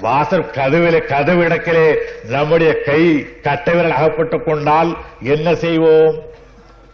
வாசல் 0.00 0.50
கதவிலே 0.50 1.00
கதவிடக்கிலே 1.08 1.94
நம்முடைய 2.28 2.72
கை 2.72 3.26
கட்டை 3.42 3.74
விரல் 3.74 3.90
அகப்பட்டுக் 3.90 4.44
கொண்டால் 4.44 4.96
என்ன 5.22 5.54
செய்வோம்? 5.54 6.18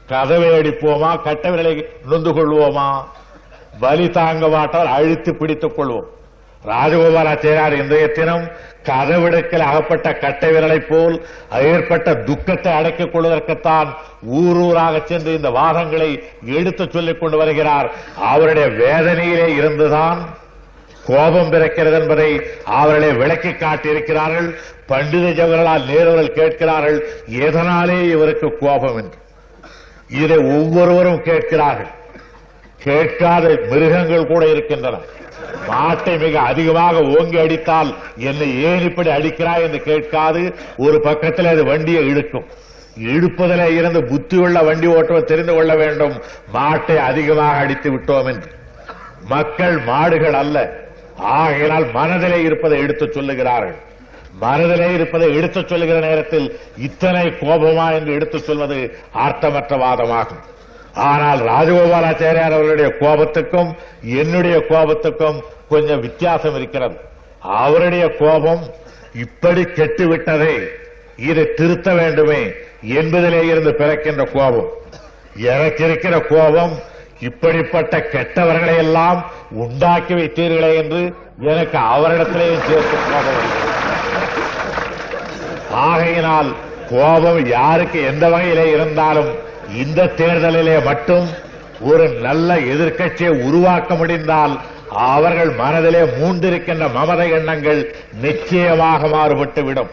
கதவை 0.06 0.48
அடிப்போமா 0.48 1.22
கட்டை 1.22 1.50
விரலை 1.50 1.84
நொந்து 2.06 2.32
கொள்வோமா? 2.32 3.04
வலி 3.80 4.10
தாங்க 4.10 4.48
மாட்டால் 4.48 4.86
அழுத்தி 4.86 5.32
பிடித்துக் 5.32 5.80
கொள்வோம். 5.80 6.14
ராஜகோபாலாச்சாரியார் 6.66 7.72
இன்றைய 7.72 8.08
தினம் 8.08 8.50
கதவிடுக்கில் 8.82 9.58
அகப்பட்ட 9.58 10.12
கட்டை 10.12 10.50
விரலைப் 10.50 10.88
போல் 10.88 11.26
ஏற்பட்ட 11.50 12.14
துக்கத்தை 12.14 12.72
அடக்கிக் 12.72 13.14
கொள்வதற்குத்தான் 13.14 13.94
ஊர் 14.22 14.56
ஊராக 14.56 15.00
சென்று 15.04 15.34
இந்த 15.34 15.50
வாதங்களை 15.50 16.22
எடுத்துச் 16.44 16.90
சொல்லிக் 16.90 17.20
கொண்டு 17.20 17.36
வருகிறார். 17.36 17.92
அவருடைய 18.16 18.68
வேதனையிலே 18.68 19.46
இருந்துதான் 19.46 20.28
கோபம் 21.06 21.52
பிறக்கிறது 21.52 22.00
என்பதை 22.00 22.42
அவர்களே 22.64 23.12
விளக்கி 23.12 23.48
காட்டியிருக்கிறார்கள். 23.48 24.54
பண்டித 24.86 25.44
ஜவஹர்லால் 25.44 25.86
நேருவர்கள் 25.86 26.32
கேட்கிறார்கள் 26.32 27.08
எதனாலே 27.38 28.10
இவருக்கு 28.10 28.56
கோபம்? 28.58 28.96
என்று. 28.96 29.24
இதை 30.08 30.36
ஒவ்வொருவரும் 30.36 31.22
கேட்கிறார்கள். 31.22 31.86
கேட்காத 32.82 33.60
மிருகங்கள் 33.70 34.26
கூட 34.26 34.48
இருக்கின்றன. 34.48 34.98
மாட்டை 35.68 36.18
மிக 36.18 36.40
அதிகமாக 36.40 37.02
ஓங்கி 37.02 37.38
அடித்தால் 37.38 37.94
என்னை 38.16 38.62
ஏன் 38.62 38.80
இப்படி 38.80 39.10
அடிக்கிறாய் 39.10 39.62
என்று 39.62 39.82
கேட்காது. 39.82 40.54
ஒரு 40.76 41.00
பக்கத்தில் 41.00 41.46
அது 41.46 41.64
வண்டியை 41.64 42.06
இழுக்கும். 42.06 42.44
இழுப்பதில் 42.98 43.76
இருந்து 43.76 44.04
புத்தி 44.04 44.36
உள்ள 44.36 44.62
வண்டி 44.62 44.86
ஓட்டுவர் 44.86 45.24
தெரிந்து 45.24 45.54
கொள்ள 45.54 45.74
வேண்டும். 45.74 46.22
மாட்டை 46.54 46.96
அதிகமாக 46.96 47.56
அடித்து 47.56 47.90
விட்டோம் 47.90 48.24
என்று. 48.24 48.50
மக்கள் 49.28 49.78
மாடுகள் 49.78 50.34
அல்ல. 50.34 50.84
ஆகையினால் 51.16 51.90
மனதிலே 51.90 52.42
இருப்பதை 52.42 52.78
எடுத்துச் 52.78 53.18
சொல்லுகிறார்கள். 53.18 53.76
மனதிலே 54.40 54.92
இருப்பதை 54.92 55.36
எடுத்துச் 55.36 55.68
சொல்கிற 55.68 55.98
நேரத்தில் 56.00 56.60
இத்தனை 56.78 57.24
கோபமா 57.40 57.86
என்று 57.92 58.12
எடுத்துச் 58.12 58.44
சொல்வது 58.44 58.78
ஆர்த்தமற்ற 59.14 59.76
வாதமாகும். 59.84 60.42
ஆனால் 60.94 61.40
ராஜகோபாலாச்சாரியார் 61.40 62.56
அவருடைய 62.58 62.94
கோபத்துக்கும் 63.00 63.70
என்னுடைய 64.02 64.56
கோபத்துக்கும் 64.68 65.38
கொஞ்சம் 65.68 66.00
வித்தியாசம் 66.00 66.56
இருக்கிறது. 66.56 66.96
அவருடைய 67.40 68.08
கோபம் 68.08 68.62
இப்படி 69.14 69.62
கெட்டுவிட்டதே 69.62 70.56
இதை 71.16 71.44
திருத்த 71.54 71.94
வேண்டுமே 71.94 72.42
என்பதிலே 72.82 73.42
இருந்து 73.42 73.74
பிறக்கின்ற 73.74 74.24
கோபம். 74.24 74.70
எனக்கு 75.34 75.84
இருக்கிற 75.84 76.18
கோபம் 76.18 76.74
இப்படிப்பட்ட 77.20 77.98
கெட்டவர்களை 78.12 78.76
எல்லாம் 78.76 79.30
உண்டாக்கி 79.50 80.14
வைத்தீர்களே 80.14 80.74
என்று 80.82 81.02
எனக்கு 81.40 81.78
அவரிடத்திலேயும் 81.78 82.64
சேர்த்து 82.68 82.96
கோபம் 83.10 83.36
வருகிறது. 83.38 83.85
ஆகையினால் 85.70 86.54
கோபம் 86.90 87.46
யாருக்கு 87.46 88.02
எந்த 88.02 88.28
வகையிலே 88.28 88.70
இருந்தாலும் 88.70 89.30
இந்த 89.76 90.04
தேர்தலிலே 90.04 90.84
மட்டும் 90.84 91.26
ஒரு 91.80 92.08
நல்ல 92.08 92.56
எதிர்க்கட்சியை 92.56 93.46
உருவாக்க 93.48 93.94
முடிந்தால் 93.94 94.60
அவர்கள் 94.90 95.50
மனதிலே 95.54 96.00
மூண்டிருக்கின்ற 96.00 96.88
மமத 96.94 97.30
எண்ணங்கள் 97.30 97.94
நிச்சயமாக 98.20 99.06
மாறுபட்டுவிடும். 99.06 99.88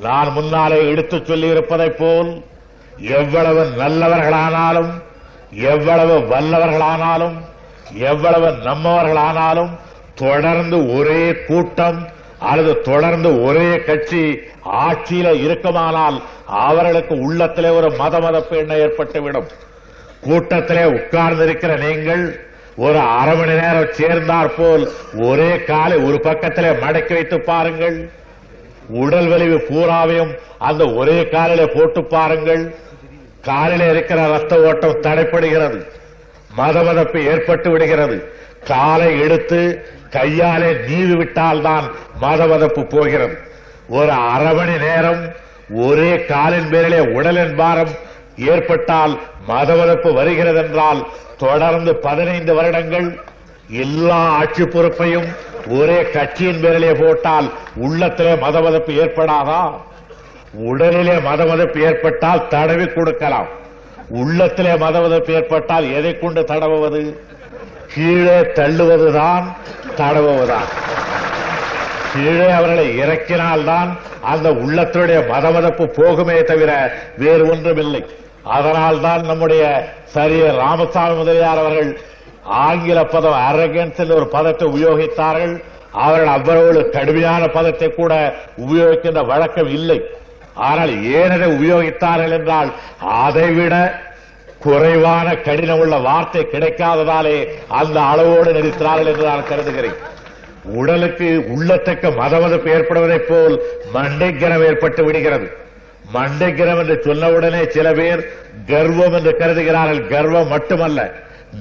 நான் 0.00 0.32
முன்னாலே 0.32 0.88
எடுத்துச் 0.88 1.30
சொல்லியிருப்பதைப் 1.30 1.98
போல் 1.98 2.44
எவ்வளவு 2.98 3.64
நல்லவர்களானாலும் 3.78 4.92
எவ்வளவு 5.50 6.18
வல்லவர்களானாலும் 6.18 7.36
எவ்வளவு 7.94 8.46
நம்மவர்களானாலும் 8.46 9.70
தொடர்ந்து 10.14 10.96
ஒரே 10.96 11.34
கூட்டம் 11.46 12.08
அல்லது 12.42 12.80
தொடர்ந்து 12.80 13.42
ஒரே 13.42 13.78
கட்சி 13.78 14.22
ஆட்சியில 14.72 15.42
இருக்குமானால் 15.42 16.22
அவர்களுக்கு 16.46 17.14
உள்ளத்திலே 17.18 17.68
ஒரு 17.68 17.90
மத 17.92 18.18
மதப்பு 18.18 18.56
எண்ணம் 18.56 18.76
ஏற்பட்டுவிடும். 18.76 19.48
கூட்டத்திலே 20.20 20.82
உட்கார்ந்திருக்கிற 20.82 21.72
நீங்கள் 21.78 22.24
ஒரு 22.76 22.98
அரை 22.98 23.36
மணி 23.36 23.50
நேரம் 23.50 23.92
சேர்ந்தார் 23.92 24.54
போல் 24.54 24.90
ஒரே 25.20 25.64
காலை 25.64 25.96
ஒரு 25.98 26.20
பக்கத்திலே 26.20 26.68
மடக்கி 26.68 27.12
வைத்து 27.12 27.40
பாருங்கள். 27.40 28.10
உடல் 28.88 29.28
வலிவு 29.28 29.58
பூராவையும் 29.68 30.32
அந்த 30.58 30.84
ஒரே 30.92 31.28
காலிலே 31.28 31.66
போட்டு 31.66 32.04
பாருங்கள். 32.04 32.74
காலிலே 33.42 33.86
இருக்கிற 33.90 34.26
ரத்த 34.26 34.62
ஓட்டம் 34.62 35.00
தடைப்படுகிறது. 35.00 35.80
மதமதப்பு 36.56 37.24
ஏற்பட்டு 37.26 37.70
விடுகிறது. 37.70 38.16
காலை 38.66 39.20
எடுத்து 39.20 39.60
கையாலே 40.10 40.70
நீவி 40.88 41.14
விட்டால்தான் 41.14 41.86
மதவதப்பு 42.20 42.82
போகிறது. 42.88 43.38
ஒரு 43.88 44.10
அரை 44.10 44.54
மணி 44.54 44.78
நேரம் 44.78 45.22
ஒரே 45.74 46.24
காலின் 46.24 46.68
பேரிலே 46.70 46.98
உடலின் 46.98 47.56
பாரம் 47.56 47.92
ஏற்பட்டால் 48.36 49.20
மதவதப்பு 49.48 50.12
வருகிறது 50.12 50.58
என்றால் 50.58 51.06
தொடர்ந்து 51.38 51.96
பதினைந்து 51.96 52.54
வருடங்கள் 52.54 53.20
எல்லா 53.70 54.28
ஆட்சி 54.28 54.64
பொறுப்பையும் 54.64 55.26
ஒரே 55.68 56.02
கட்சியின் 56.02 56.60
பேரிலே 56.60 56.92
போட்டால் 56.92 57.52
உள்ளத்திலே 57.76 58.32
மதவதப்பு 58.32 58.92
ஏற்படாதா? 59.04 59.60
உடலிலே 60.60 61.16
மதவதப்பு 61.28 61.78
ஏற்பட்டால் 61.82 62.48
தடவி 62.48 62.86
கொடுக்கலாம். 62.86 63.46
உள்ளத்திலே 64.08 64.72
மதவதப்பு 64.72 65.30
ஏற்பட்டால் 65.30 65.92
எதை 65.92 66.18
கொண்டு 66.18 66.42
தடவுவது? 66.42 67.18
கீழே 67.94 68.38
தள்ளுவதுதான் 68.58 69.46
தடவுவதுதான். 69.98 70.68
கீழே 72.12 72.48
அவர்களை 72.50 72.86
இறக்கினால்தான் 73.02 73.90
அந்த 74.32 74.48
உள்ளத்தினுடைய 74.62 75.18
மதமதப்பு 75.32 75.84
போகுமே 75.98 76.36
தவிர 76.42 76.70
வேறு 77.16 77.44
ஒன்றும் 77.50 77.80
இல்லை 77.84 78.02
அதனால்தான் 78.56 79.22
நம்முடைய 79.30 79.64
சரிய 80.14 80.44
ராமசாமி 80.52 81.14
முதலியார் 81.16 81.60
அவர்கள் 81.64 81.90
ஆங்கில 82.44 83.04
பதம் 83.04 83.40
அரகன்ஸ் 83.48 84.00
என்ற 84.02 84.14
ஒரு 84.14 84.26
பதத்தை 84.26 84.66
உபயோகித்தார்கள். 84.68 85.54
அவர்கள் 86.04 86.32
அவ்வளவு 86.36 86.80
கடுமையான 86.90 87.42
பதத்தை 87.56 87.88
கூட 87.90 88.12
உபயோகிக்கின்ற 88.64 89.22
வழக்கம் 89.26 89.70
இல்லை. 89.78 89.98
ஆனால் 90.68 90.92
ஏனதை 91.18 91.48
உபயோகித்தார்கள் 91.56 92.34
என்றால் 92.38 92.70
அதைவிட 93.24 93.74
குறைவான 94.62 95.28
கடினம் 95.36 95.78
உள்ள 95.78 95.96
வார்த்தை 95.96 96.42
கிடைக்காததாலே 96.52 97.36
அந்த 97.68 98.00
அளவோடு 98.00 98.52
நிறுத்தினார்கள் 98.52 99.10
என்று 99.12 99.24
நான் 99.24 99.48
கருதுகிறேன். 99.48 99.98
உடலுக்கு 100.64 101.28
உள்ளத்தக்க 101.54 102.10
மதமதப்பு 102.20 102.68
ஏற்படுவதைப் 102.76 103.28
போல் 103.28 103.56
மண்டைக்கரம் 103.94 104.64
ஏற்பட்டு 104.66 105.04
விடுகிறது. 105.04 105.46
மண்டைக்கரம் 106.14 106.78
என்று 106.78 106.96
சொன்னவுடனே 107.04 107.66
சில 107.66 107.92
பேர் 107.92 108.22
கர்வம் 108.66 109.12
என்று 109.12 109.36
கருதுகிறார்கள். 109.38 110.06
கர்வம் 110.06 110.48
மட்டுமல்ல 110.48 111.12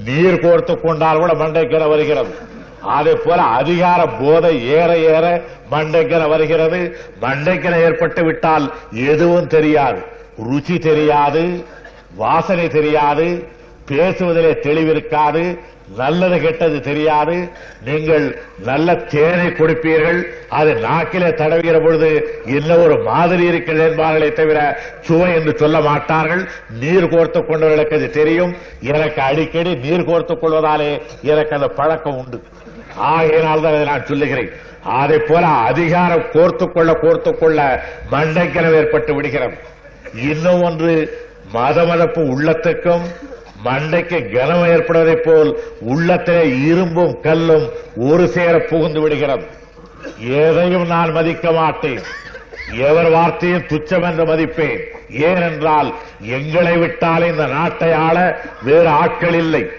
நீர் 0.06 0.42
கோர்த்து 0.46 0.82
கொண்டால் 0.82 1.20
கூட 1.20 1.34
மண்டைக்கரம் 1.34 1.94
வருகிறது. 1.96 2.34
அதே 2.82 3.14
போல 3.26 3.42
அதிகார 3.42 4.06
போதை 4.22 4.54
ஏற 4.68 4.98
ஏற 4.98 5.26
மண்டைக்கரம் 5.72 6.30
வருகிறது. 6.30 6.80
மண்டைக்கரம் 7.22 7.84
ஏற்பட்டு 7.84 8.24
விட்டால் 8.24 8.74
எதுவும் 8.92 9.48
தெரியாது. 9.48 10.02
ருச்சி 10.52 10.80
தெரியாது 10.80 11.44
வாசனை 12.16 12.68
தெரியாது 12.68 13.50
பேசுவதிலே 13.90 14.52
தெளிவிருக்காது 14.66 15.60
நல்லது 15.98 16.40
கெட்டது 16.40 16.82
தெரியாது. 16.82 17.50
நீங்கள் 17.86 18.40
நல்ல 18.66 18.96
தேனை 18.96 19.48
கொடுப்பீர்கள் 19.48 20.24
அது 20.50 20.74
நாக்கிலே 20.74 21.30
தடவுகிற 21.30 21.84
பொழுது 21.84 22.42
என்ன 22.46 22.78
ஒரு 22.78 22.98
மாதிரி 22.98 23.44
இருக்கிறது 23.44 23.84
என்பார்களே 23.90 24.34
தவிர 24.34 24.84
சுவை 25.02 25.34
என்று 25.34 25.58
சொல்ல 25.58 25.82
மாட்டார்கள். 25.82 26.48
நீர் 26.70 27.04
கோர்த்து 27.04 27.40
கொண்டவர்களுக்கு 27.40 27.94
அது 27.94 28.10
தெரியும். 28.10 28.56
எனக்கு 28.82 29.22
அடிக்கடி 29.22 29.76
நீர் 29.76 30.04
கோர்த்துக் 30.04 30.44
கொள்வதாலே 30.44 31.02
எனக்கு 31.22 31.56
அந்த 31.56 31.68
பழக்கம் 31.68 32.18
உண்டு. 32.18 32.42
ஆகையினால் 32.96 33.62
தான் 33.62 33.74
இதை 33.74 33.86
நான் 33.86 34.06
சொல்லுகிறேன். 34.06 34.52
அதை 34.84 35.18
போல 35.18 35.46
அதிகாரம் 35.46 36.26
கோர்த்துக்கொள்ள 36.34 36.74
கொள்ள 36.74 36.94
கோர்த்துக் 36.94 37.40
கொள்ள 37.40 37.84
ஏற்பட்டு 38.80 39.14
விடுகிறது. 39.14 39.58
இன்னும் 40.14 40.64
ஒன்று 40.64 41.20
மதமதப்பு 41.54 42.22
உள்ளத்துக்கும் 42.24 43.02
மண்டைக்கு 43.66 44.34
கனம் 44.34 44.68
ஏற்படுவதைப் 44.68 45.24
போல் 45.24 45.64
உள்ளத்திலே 45.80 46.58
இரும்பும் 46.58 47.22
கல்லும் 47.22 47.70
ஒரு 47.96 48.28
சேர 48.28 48.60
புகுந்து 48.60 49.02
விடுகிறது. 49.02 49.46
எதையும் 50.18 50.88
நான் 50.88 51.12
மதிக்க 51.12 51.52
மாட்டேன். 51.52 52.00
எவர் 52.78 53.10
வார்த்தையும் 53.10 53.62
துச்சம் 53.62 54.04
என்று 54.04 54.26
மதிப்பேன். 54.26 54.82
ஏனென்றால் 55.10 55.94
எங்களை 56.22 56.78
விட்டால் 56.78 57.24
இந்த 57.24 57.46
நாட்டை 57.46 57.94
ஆள 57.94 58.42
வேறு 58.62 58.88
ஆட்கள் 58.88 59.34
இல்லை. 59.34 59.70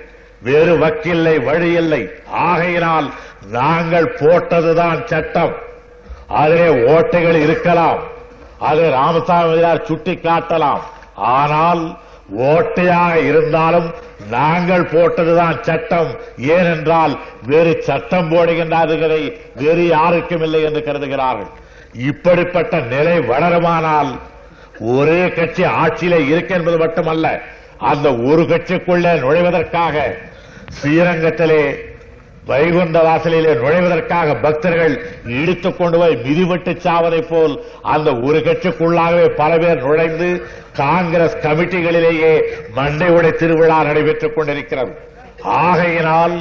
வேறு 0.42 0.78
வக்கில்லை 0.78 1.44
வழி 1.44 1.72
இல்லை. 1.72 2.10
ஆகையினால் 2.30 3.12
நாங்கள் 3.50 4.16
போட்டதுதான் 4.18 5.04
சட்டம். 5.04 5.54
அதிலே 6.28 6.66
ஓட்டைகள் 6.66 7.42
இருக்கலாம். 7.42 8.02
அதை 8.58 8.90
ராமசாமி 8.90 9.62
சுட்டி 9.84 10.14
காட்டலாம் 10.14 10.78
ஆனால் 11.16 11.96
ஓட்டையாக 12.36 13.14
இருந்தாலும் 13.14 13.90
நாங்கள் 14.30 14.82
போட்டதுதான் 14.82 15.62
சட்டம். 15.62 16.10
ஏனென்றால் 16.36 17.18
வேறு 17.46 17.82
சட்டம் 17.82 18.28
போடுகின்ற 18.28 18.76
வேறு 19.54 19.86
யாருக்கும் 19.86 20.42
இல்லை 20.42 20.62
என்று 20.62 20.84
கருதுகிறார்கள். 20.84 21.50
இப்படிப்பட்ட 21.92 22.80
நிலை 22.80 23.18
வளருமானால் 23.18 24.18
ஒரே 24.80 25.28
கட்சி 25.28 25.62
ஆட்சியில 25.62 26.30
இருக்க 26.30 26.54
என்பது 26.54 26.78
மட்டுமல்ல 26.78 27.42
அந்த 27.78 28.14
ஒரு 28.16 28.42
கட்சிக்குள்ளே 28.42 29.18
நுழைவதற்காக 29.18 30.16
ஸ்ரீரங்கத்திலே 30.72 31.91
வைகுண்ட 32.46 32.98
வாசலிலே 33.02 33.52
நுழைவதற்காக 33.54 34.34
பக்தர்கள் 34.34 34.94
இழுத்துக் 35.24 35.76
கொண்டு 35.78 35.98
போய் 35.98 36.16
மிதிவெட்டு 36.24 36.72
சாவதைப் 36.72 37.28
போல் 37.28 37.54
அந்த 37.82 38.10
ஒரு 38.12 38.38
கட்சிக்குள்ளாகவே 38.38 39.26
பல 39.34 39.58
பேர் 39.58 39.82
நுழைந்து 39.82 40.28
காங்கிரஸ் 40.72 41.36
கமிட்டிகளிலேயே 41.36 42.32
மண்டை 42.74 43.08
உடை 43.08 43.30
திருவிழா 43.32 43.82
நடைபெற்றுக் 43.82 44.34
கொண்டிருக்கிறது. 44.36 44.92
ஆகையினால் 45.42 46.34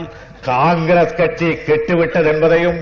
காங்கிரஸ் 0.45 1.15
கட்சி 1.15 1.49
கெட்டுவிட்டது 1.67 2.25
என்பதையும் 2.25 2.79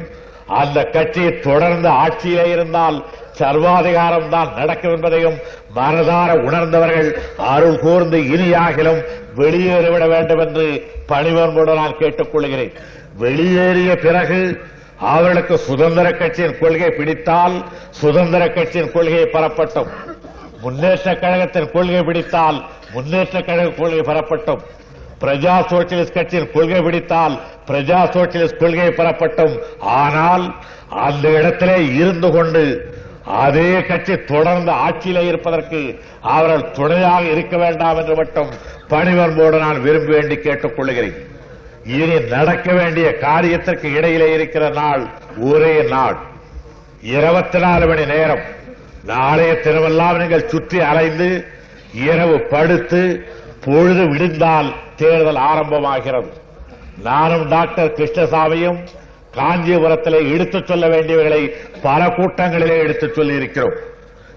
அந்த 0.48 0.84
கட்சி 0.84 1.24
தொடர்ந்து 1.40 1.90
ஆட்சியிலே 2.04 2.46
இருந்தால் 2.52 2.96
சர்வாதிகாரம் 3.32 4.30
தான் 4.30 4.54
நடக்கும் 4.58 4.92
என்பதையும் 4.92 5.36
மனதார 5.76 6.30
உணர்ந்தவர்கள் 6.48 7.10
அருள் 7.38 7.80
கூர்ந்து 7.80 8.18
இனியாகிலும் 8.36 9.02
வெளியேறிவிட 9.36 10.08
வேண்டும் 10.08 10.40
என்று 10.40 10.66
பணிவன்போடு 11.08 11.74
நான் 11.74 12.00
கேட்டுக் 12.00 12.32
கொள்கிறேன் 12.32 12.74
வெளியேறிய 13.20 13.92
பிறகு 13.98 14.42
அவர்களுக்கு 15.08 15.56
சுதந்திர 15.60 16.08
கட்சியின் 16.12 16.58
கொள்கை 16.60 16.90
பிடித்தால் 16.90 17.56
சுதந்திர 18.00 18.44
கட்சியின் 18.50 18.92
கொள்கையை 18.92 19.28
பெறப்பட்டோம் 19.28 19.92
முன்னேற்ற 20.62 21.10
கழகத்தின் 21.16 21.72
கொள்கை 21.72 22.02
பிடித்தால் 22.04 22.58
முன்னேற்ற 22.94 23.42
கழக 23.42 23.70
கொள்கை 23.72 24.02
பெறப்பட்டோம் 24.02 24.64
பிரஜா 25.22 25.54
சோசியலிஸ்ட் 25.70 26.18
கட்சியின் 26.18 26.52
கொள்கை 26.52 26.80
பிடித்தால் 26.82 27.36
பிரஜா 27.70 28.00
சோசியலிஸ்ட் 28.14 28.62
கொள்கை 28.62 28.90
பெறப்பட்டோம் 28.92 29.56
ஆனால் 29.98 30.46
அந்த 31.06 31.26
இடத்திலே 31.40 31.80
இருந்து 31.96 32.30
கொண்டு 32.30 32.64
அதே 33.40 33.70
கட்சி 33.82 34.14
தொடர்ந்து 34.28 34.72
ஆட்சியிலே 34.84 35.24
இருப்பதற்கு 35.28 35.80
அவர்கள் 36.28 36.70
துணையாக 36.74 37.26
இருக்க 37.28 37.58
வேண்டாம் 37.58 37.98
என்று 37.98 38.16
மட்டும் 38.16 38.52
பணிவன்போடு 38.90 39.60
நான் 39.60 39.82
விரும்பி 39.82 40.14
வேண்டி 40.14 40.38
கேட்டுக் 40.40 40.78
கொள்கிறேன் 40.78 41.18
இனி 41.86 42.20
நடக்க 42.20 42.74
வேண்டிய 42.74 43.16
காரியத்திற்கு 43.22 43.96
இடையிலே 43.96 44.34
இருக்கிற 44.34 44.70
நாள் 44.70 45.08
ஒரே 45.38 45.82
நாள். 45.82 46.18
இருபத்தி 47.02 47.60
நாலு 47.60 47.88
மணி 47.88 48.06
நேரம். 48.06 48.42
நாளைய 49.04 49.54
தினமெல்லாம் 49.54 50.18
நீங்கள் 50.18 50.48
சுற்றி 50.48 50.80
அலைந்து 50.80 51.46
இரவு 51.94 52.40
படுத்து 52.50 53.28
பொழுது 53.66 54.04
விடிந்தால் 54.04 54.74
தேர்தல் 54.96 55.36
ஆரம்பமாகிறது. 55.36 56.32
நானும் 57.04 57.48
டாக்டர் 57.48 57.94
கிருஷ்ணசாமியும் 57.94 58.88
காஞ்சிபுரத்திலே 59.36 60.32
எடுத்துச் 60.32 60.68
சொல்ல 60.68 60.88
வேண்டியவர்களை 60.88 61.52
பல 61.84 62.06
கூட்டங்களிலே 62.06 62.78
எடுத்துச் 62.78 63.14
சொல்லி 63.14 63.36
இருக்கிறோம் 63.36 63.74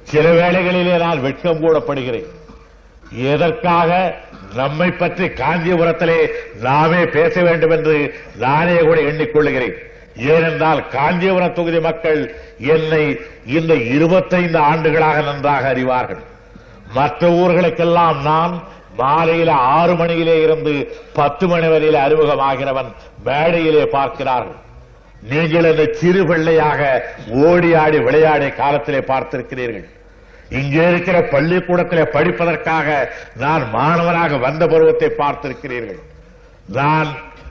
சில 0.03 0.33
வேளைகளிலே 0.33 0.99
நான் 0.99 1.21
வெட்கம் 1.21 1.61
கூடப்படுகிறேன். 1.61 2.41
எதற்காக 3.15 4.21
நம்மை 4.55 4.91
பற்றி 4.91 5.27
காஞ்சிபுரத்திலே 5.27 6.27
நாமே 6.61 7.07
பேச 7.07 7.43
வேண்டும் 7.43 7.71
என்று 7.71 8.15
நானே 8.39 8.77
கூட 8.77 9.01
எண்ணிக்கொள்ளுகிறேன். 9.01 9.77
ஏனென்றால் 10.17 10.89
காஞ்சிபுரம் 10.89 11.53
தொகுதி 11.53 11.81
மக்கள் 11.81 12.21
என்னை 12.59 13.21
இந்த 13.47 13.75
இருபத்தைந்து 13.75 14.59
ஆண்டுகளாக 14.59 15.21
நன்றாக 15.21 15.75
அறிவார்கள். 15.75 16.23
மற்ற 16.95 17.29
ஊர்களுக்கெல்லாம் 17.29 18.21
நான் 18.21 18.63
மாலையில 18.99 19.51
ஆறு 19.51 19.95
மணியிலே 19.95 20.43
இருந்து 20.43 20.73
பத்து 21.13 21.49
மணி 21.49 21.67
வரையிலே 21.67 21.99
அறிமுகமாகிறவன் 22.07 22.91
மேடையிலே 23.25 23.87
பார்க்கிறார்கள். 23.87 24.59
நீங்கள் 25.31 25.71
இந்த 25.71 25.93
சிறு 25.93 26.27
பிள்ளையாக 26.27 26.81
ஓடி 27.29 27.75
ஆடி 27.75 27.99
விளையாடிய 27.99 28.51
காலத்திலே 28.51 28.99
பார்த்திருக்கிறீர்கள். 28.99 29.89
இங்கே 30.61 30.85
இருக்கிற 30.91 31.17
பள்ளிக்கூடத்தில் 31.35 32.13
படிப்பதற்காக 32.15 32.89
நான் 33.43 33.65
மாணவனாக 33.77 34.39
வந்த 34.47 34.63
பருவத்தை 34.73 35.11
பார்த்திருக்கிறீர்கள். 35.21 36.01
நான் 36.79 37.11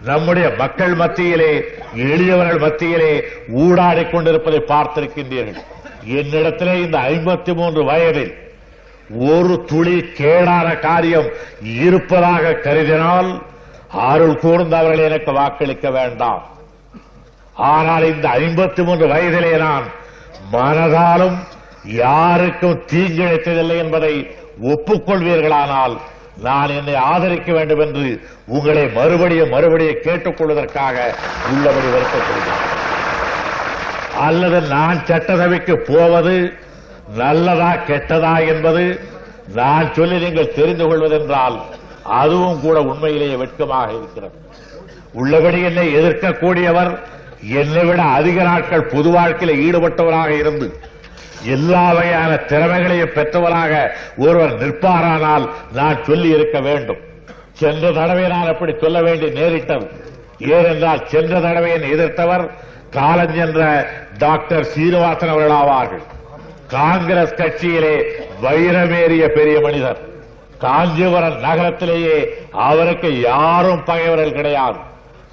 நம்முடைய 0.10 0.48
மக்கள் 0.62 0.94
மத்தியிலே 1.02 1.52
எளியவர்கள் 2.12 2.64
மத்தியிலே 2.66 3.12
ஊடாடி 3.64 4.04
கொண்டிருப்பதை 4.10 4.62
பார்த்திருக்கின்றீர்கள். 4.74 5.68
என்னிடத்திலே 6.20 6.76
இந்த 6.86 6.98
ஐம்பத்தி 7.14 7.54
மூன்று 7.60 7.82
வயதில் 7.92 8.34
ஒரு 9.30 9.56
துளி 9.70 9.98
கேடான 10.20 10.68
காரியம் 10.88 11.30
இருப்பதாக 11.86 12.54
கருதினால் 12.66 13.30
அருள் 14.10 14.40
கூர்ந்து 14.44 14.76
அவர்கள் 14.80 15.08
எனக்கு 15.08 15.32
வாக்களிக்க 15.40 15.88
வேண்டாம். 16.00 16.44
ஆனால் 17.72 18.06
இந்த 18.12 18.28
ஐம்பத்தி 18.44 18.82
மூன்று 18.88 19.08
வயதிலே 19.14 19.54
நான் 19.66 19.88
மனதாலும் 20.54 21.38
யாருக்கும் 21.84 22.82
தீங்கிழைத்ததில்லை 22.92 23.78
என்பதை 23.78 24.14
ஒப்புக்கொள்வீர்களானால் 24.64 25.96
நான் 26.44 26.70
என்னை 26.70 26.96
ஆதரிக்க 26.96 27.54
வேண்டும் 27.54 27.80
என்று 27.80 28.22
உங்களை 28.48 28.88
மறுபடியும் 28.88 29.50
மறுபடியும் 29.50 30.04
கேட்டுக்கொள்வதற்காக 30.04 30.98
உள்ளபடி 31.52 31.88
வருத்தப்படுகிறேன். 31.96 32.68
அல்லது 34.20 34.62
நான் 34.68 35.06
சட்டசபைக்கு 35.06 35.78
போவது 35.78 36.54
நல்லதா 37.18 37.76
கெட்டதா 37.88 38.48
என்பது 38.48 38.84
நான் 39.54 39.94
சொல்லி 39.94 40.18
நீங்கள் 40.18 40.54
தெரிந்து 40.54 40.86
கொள்வதென்றால் 40.86 41.58
அதுவும் 42.04 42.60
கூட 42.60 42.82
உண்மையிலேயே 42.82 43.36
வெட்கமாக 43.36 43.92
இருக்கிறது. 43.92 44.38
உள்ளபடி 45.14 45.62
என்னை 45.62 45.96
எதிர்க்கக்கூடியவர் 45.96 47.00
என்னை 47.42 47.84
விட 47.86 48.02
அதிக 48.02 48.44
நாட்கள் 48.44 48.86
பொது 48.86 49.10
வாழ்க்கையில் 49.10 49.62
ஈடுபட்டவராக 49.66 50.30
இருந்து 50.30 50.80
எல்லா 51.46 51.94
வகையான 51.94 52.36
திறமைகளையும் 52.36 53.14
பெற்றவராக 53.16 53.92
ஒருவர் 54.18 54.58
நிற்பாரானால் 54.58 55.50
நான் 55.74 56.04
சொல்லி 56.04 56.30
இருக்க 56.30 56.60
வேண்டும். 56.60 56.98
சென்ற 57.52 57.92
தடவை 57.92 58.28
நான் 58.28 58.48
அப்படி 58.48 58.74
சொல்ல 58.82 59.02
வேண்டி 59.02 59.30
நேரிட்டது. 59.30 59.90
ஏனென்றால் 60.40 61.08
சென்ற 61.08 61.40
தடவையின் 61.40 62.00
எதிர்த்தவர் 62.00 62.50
காலஞ்சென்ற 62.92 63.86
டாக்டர் 64.18 64.64
சீனிவாசன் 64.64 65.30
அவர்கள் 65.30 65.58
ஆவார்கள். 65.58 66.04
காங்கிரஸ் 66.68 67.34
கட்சியிலே 67.34 68.04
வைரமேறிய 68.42 69.28
பெரிய 69.28 69.60
மனிதர். 69.60 69.98
காஞ்சிபுரம் 70.60 71.40
நகரத்திலேயே 71.40 72.38
அவருக்கு 72.52 73.20
யாரும் 73.20 73.84
பகைவர்கள் 73.84 74.34
கிடையாது. 74.34 74.78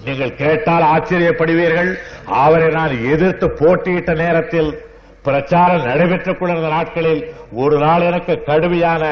நீங்கள் 0.05 0.35
கேட்டால் 0.35 0.83
ஆச்சரியப்படுவீர்கள். 0.83 1.94
அவரை 2.27 2.68
நான் 2.68 3.05
எதிர்த்து 3.05 3.51
போட்டியிட்ட 3.51 4.12
நேரத்தில் 4.12 4.87
பிரச்சாரம் 5.24 5.87
நடைபெற்றுக் 5.87 6.38
கொண்டிருந்த 6.38 6.68
நாட்களில் 6.68 7.22
ஒரு 7.52 7.76
நாள் 7.78 8.02
எனக்கு 8.02 8.35
கடுமையான 8.42 9.02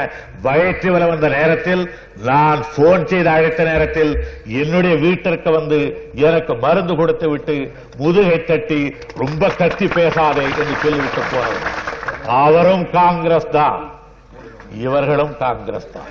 வயிற்று 0.42 0.90
வர 0.92 1.06
வந்த 1.06 1.28
நேரத்தில் 1.28 1.82
நான் 2.22 2.60
போன் 2.76 3.06
செய்து 3.06 3.28
அழைத்த 3.28 3.64
நேரத்தில் 3.64 4.12
என்னுடைய 4.60 4.94
வீட்டிற்கு 4.96 5.50
வந்து 5.50 5.78
எனக்கு 6.28 6.54
மருந்து 6.54 6.96
கொடுத்து 6.96 7.28
விட்டு 7.28 7.56
முதுகை 7.96 8.44
தட்டி 8.44 8.80
ரொம்ப 9.16 9.48
கத்தி 9.48 9.88
பேசாதே 9.88 10.42
என்று 10.42 10.76
சொல்லிவிட்டு 10.84 11.24
போனார் 11.32 11.60
அவரும் 12.42 12.90
காங்கிரஸ் 12.90 13.50
தான். 13.50 13.82
இவர்களும் 14.78 15.36
காங்கிரஸ் 15.38 15.92
தான். 15.92 16.10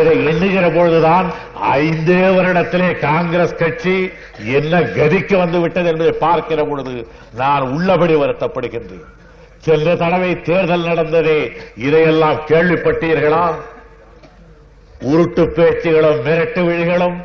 இதை 0.00 0.24
எண்ணுகிற 0.24 0.68
பொழுதுதான் 0.68 1.32
ஐந்தே 1.72 2.20
வருடத்திலே 2.36 2.98
காங்கிரஸ் 2.98 3.56
கட்சி 3.56 4.10
என்ன 4.38 4.80
கதிக்கு 4.80 5.36
வந்து 5.38 5.60
விட்டது 5.60 5.88
என்பதை 5.88 6.12
பார்க்கிற 6.12 6.64
பொழுது 6.64 7.08
நான் 7.34 7.62
உள்ளபடி 7.62 8.14
வருத்தப்படுகின்றேன். 8.14 9.04
சென்ற 9.58 9.96
தடவை 9.96 10.40
தேர்தல் 10.40 10.82
நடந்ததே 10.82 11.52
இதையெல்லாம் 11.76 12.34
கேள்விப்பட்டீர்களா? 12.34 13.54
உருட்டு 15.00 15.44
பேச்சுகளும் 15.56 16.24
மிரட்டு 16.26 16.64
விழிகளும் 16.64 17.16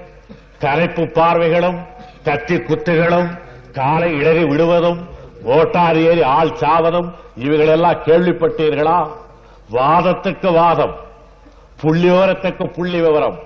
கரைப்பு 0.59 1.03
பார்வைகளும் 1.17 1.79
கத்தி 2.23 2.55
குத்துகளும் 2.55 3.29
காலை 3.73 4.11
இடறி 4.13 4.43
விடுவதும் 4.43 5.07
ஓட்டார் 5.45 5.95
ஏறி 5.95 6.21
ஆள் 6.21 6.57
சாவதும் 6.59 7.09
இவைகளெல்லாம் 7.35 8.01
கேள்விப்பட்டீர்களா? 8.05 9.07
வாதத்துக்கு 9.71 10.53
வாதம். 10.53 10.95
புள்ளிவரத்துக்கு 11.83 12.73
புள்ளி 12.73 13.01
விவரம். 13.01 13.39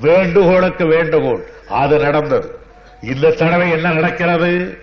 வேண்டுகோளுக்கு 0.00 0.86
வேண்டுகோள். 0.86 1.44
அது 1.68 1.98
நடந்தது. 1.98 2.58
இந்த 3.02 3.30
தடவை 3.30 3.70
என்ன 3.70 3.92
நடக்கிறது? 3.92 4.78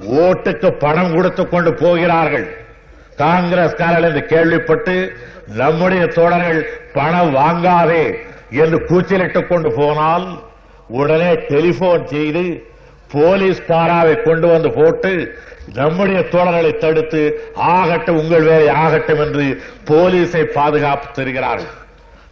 ஓட்டுக்கு 0.00 0.70
பணம் 0.70 1.14
கொடுத்து 1.14 1.48
கொண்டு 1.48 1.74
போகிறார்கள். 1.74 2.64
காங்கிரஸ்காரர்கள் 3.16 4.08
என்று 4.08 4.24
கேள்விப்பட்டு 4.24 5.12
நம்முடைய 5.46 6.06
தோழர்கள் 6.06 6.68
பணம் 6.92 7.34
வாங்காதே 7.34 8.18
என்று 8.50 8.78
கூச்சலிட்டுக் 8.78 9.46
கொண்டு 9.46 9.72
போனால் 9.74 10.38
உடனே 10.88 11.34
டெலிபோன் 11.34 12.06
செய்து 12.06 12.62
போலீஸ் 13.12 13.62
பாராவை 13.68 14.22
கொண்டு 14.22 14.46
வந்து 14.46 14.72
போட்டு 14.72 15.38
நம்முடைய 15.74 16.20
தோழர்களை 16.20 16.78
தடுத்து 16.78 17.52
ஆகட்டும் 17.54 18.18
உங்கள் 18.18 18.42
வேலை 18.42 18.68
ஆகட்டும் 18.68 19.20
என்று 19.20 19.62
போலீஸை 19.84 20.42
பாதுகாப்பு 20.42 21.06
தருகிறார்கள். 21.12 21.84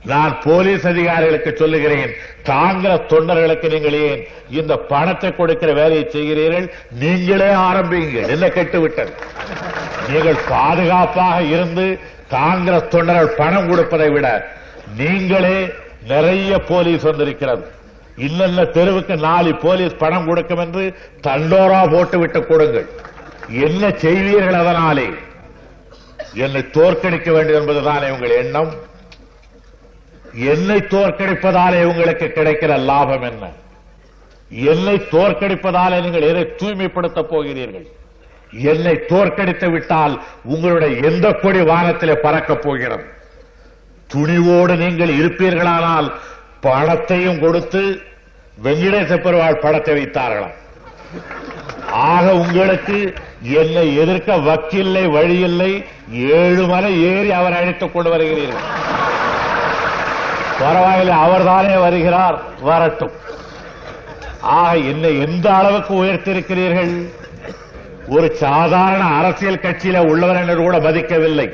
நான் 0.05 0.33
போலீஸ் 0.45 0.87
அதிகாரிகளுக்கு 0.87 1.51
சொல்லுகிறேன். 1.57 2.11
காங்கிரஸ் 2.45 3.11
தொண்டர்களுக்கு 3.12 3.69
நீங்கள் 3.75 3.97
ஏன் 4.09 4.23
இந்த 4.51 4.77
பணத்தை 4.77 5.37
கொடுக்கிற 5.37 5.73
வேலையை 5.73 6.05
செய்கிறீர்கள்? 6.14 6.67
நீங்களே 7.03 7.51
ஆரம்பிங்க. 7.69 8.29
என்ன 8.35 8.47
கெட்டுவிட்டது? 8.47 9.12
நீங்கள் 10.11 10.40
பாதுகாப்பாக 10.49 11.38
இருந்து 11.43 11.87
காங்கிரஸ் 12.29 12.93
தொண்டர்கள் 12.97 13.37
பணம் 13.40 13.69
கொடுப்பதை 13.69 14.11
விட 14.11 14.27
நீங்களே 14.97 15.59
நிறைய 16.12 16.59
போலீஸ் 16.59 17.03
வந்திருக்கிறது. 17.03 17.64
இன்னென்ன 18.17 18.64
தெருவுக்கு 18.71 19.17
நாலு 19.17 19.55
போலீஸ் 19.55 20.01
பணம் 20.03 20.27
கொடுக்கும் 20.27 20.59
என்று 20.59 20.85
தண்டோரா 21.27 21.81
போட்டு 21.93 22.19
விட்டு 22.19 22.47
கொடுங்கள். 22.47 22.88
என்ன 23.67 23.88
செய்வீர்கள் 23.88 24.61
அதனாலே? 24.62 25.09
என்னை 26.35 26.62
தோற்கடிக்க 26.73 27.31
வேண்டும் 27.33 27.61
என்பதுதானே 27.61 28.11
உங்கள் 28.11 28.37
எண்ணம்? 28.43 28.93
என்னை 30.35 30.77
தோற்கடிப்பதாலே 30.77 31.85
உங்களுக்கு 31.85 32.33
கிடைக்கிற 32.35 32.79
லாபம் 32.79 33.23
என்ன? 33.23 33.49
என்னை 34.51 34.94
தோற்கடிப்பதாலே 34.94 36.01
நீங்கள் 36.01 36.23
எதை 36.23 36.55
தூய்மைப்படுத்தப் 36.57 37.31
போகிறீர்கள்? 37.31 37.87
என்னை 38.51 39.01
தோற்கடித்து 39.07 39.70
விட்டால் 39.70 40.23
உங்களுடைய 40.44 41.09
எந்த 41.09 41.33
கொடி 41.33 41.61
வானத்திலே 41.61 42.14
பறக்கப் 42.14 42.62
போகிறது? 42.62 43.05
துணிவோடு 44.14 44.77
நீங்கள் 44.77 45.09
இருப்பீர்களானால் 45.09 46.12
பணத்தையும் 46.61 47.40
கொடுத்து 47.40 48.01
வெங்கடேச 48.62 49.16
பெருவாள் 49.16 49.59
படத்தை 49.59 50.03
வைத்தார்களாம். 50.03 50.55
ஆக 51.90 52.35
உங்களுக்கு 52.35 53.14
என்னை 53.42 53.97
எதிர்க்க 53.97 54.37
வக்கில்லை 54.37 55.11
வழியில்லை 55.11 55.85
ஏழு 56.12 56.66
மலை 56.66 57.03
ஏறி 57.03 57.31
அவர் 57.33 57.53
அழைத்துக் 57.53 57.92
கொண்டு 57.92 58.16
வருகிறீர்கள். 58.16 58.83
பரவாயில்லை 60.61 61.17
அவர்தானே 61.17 61.77
வருகிறார். 61.77 62.43
வரட்டும். 62.61 63.11
ஆக 64.40 64.77
என்னை 64.77 65.19
எந்த 65.19 65.55
அளவுக்கு 65.55 66.05
உயர்த்திருக்கிறீர்கள் 66.05 67.11
ஒரு 68.09 68.35
சாதாரண 68.35 69.05
அரசியல் 69.05 69.62
கட்சியில 69.62 69.99
உள்ளவர் 69.99 70.37
என்று 70.37 70.57
கூட 70.57 70.79
மதிக்கவில்லை. 70.79 71.53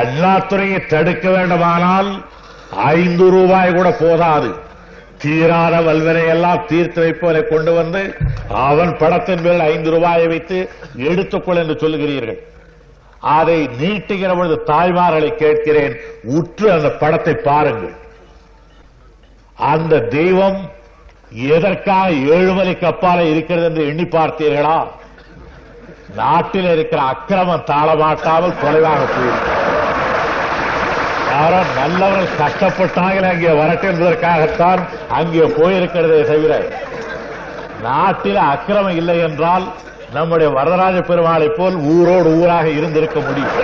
அண்ணாத்துறையை 0.00 0.86
தடுக்க 0.86 1.30
வேண்டுமானால் 1.30 2.24
ஐந்து 2.76 3.30
ரூபாய் 3.30 3.74
கூட 3.74 3.96
போதாது. 4.00 4.54
தீராத 5.18 5.80
வல்வரை 5.80 6.26
எல்லாம் 6.26 6.64
தீர்த்து 6.66 7.02
வைப்பவரை 7.02 7.48
கொண்டு 7.48 7.74
வந்து 7.74 8.14
அவன் 8.48 8.96
படத்தின் 8.98 9.40
மேல் 9.40 9.60
ஐந்து 9.60 9.90
ரூபாயை 9.90 10.26
வைத்து 10.26 10.68
எடுத்துக்கொள் 10.96 11.56
என்று 11.56 11.74
சொல்லுகிறீர்கள் 11.74 12.38
அதை 13.20 13.68
நீட்டுகிற 13.80 14.36
பொழுது 14.36 14.62
தாய்மார்களை 14.66 15.28
கேட்கிறேன். 15.28 15.96
உற்று 16.24 16.72
அந்த 16.72 16.88
படத்தை 16.88 17.34
பாருங்கள். 17.34 18.00
அந்த 19.70 20.00
தெய்வம் 20.16 20.58
எதற்காக 21.48 22.06
ஏழுமலை 22.34 22.74
கப்பால 22.78 23.18
இருக்கிறது 23.32 23.66
என்று 23.68 23.82
எண்ணி 23.86 24.04
பார்த்தீர்களா? 24.14 24.78
நாட்டில் 26.16 26.70
இருக்கிற 26.72 27.00
அக்கிரமம் 27.02 27.66
தாளமாட்டாமல் 27.70 28.58
குறைவாக 28.60 29.02
போயிருக்கிறது 29.06 29.70
யாரோ 31.32 31.60
நல்லவர்கள் 31.78 32.40
கஷ்டப்பட்டார்கள் 32.40 33.28
அங்கே 33.30 33.52
வரட்டும் 33.60 33.90
என்பதற்காகத்தான் 33.92 34.80
அங்கே 35.10 35.46
போயிருக்கிறதே 35.58 36.20
தவிர 36.24 36.52
நாட்டில் 37.82 38.40
அக்கிரமம் 38.50 38.96
இல்லை 38.96 39.18
என்றால் 39.18 39.64
நம்முடைய 40.12 40.48
வரதராஜ 40.50 40.96
பெருமாளை 41.08 41.48
போல் 41.56 41.76
ஊரோடு 41.92 42.30
ஊராக 42.40 42.66
இருந்திருக்க 42.70 43.18
முடியும். 43.20 43.54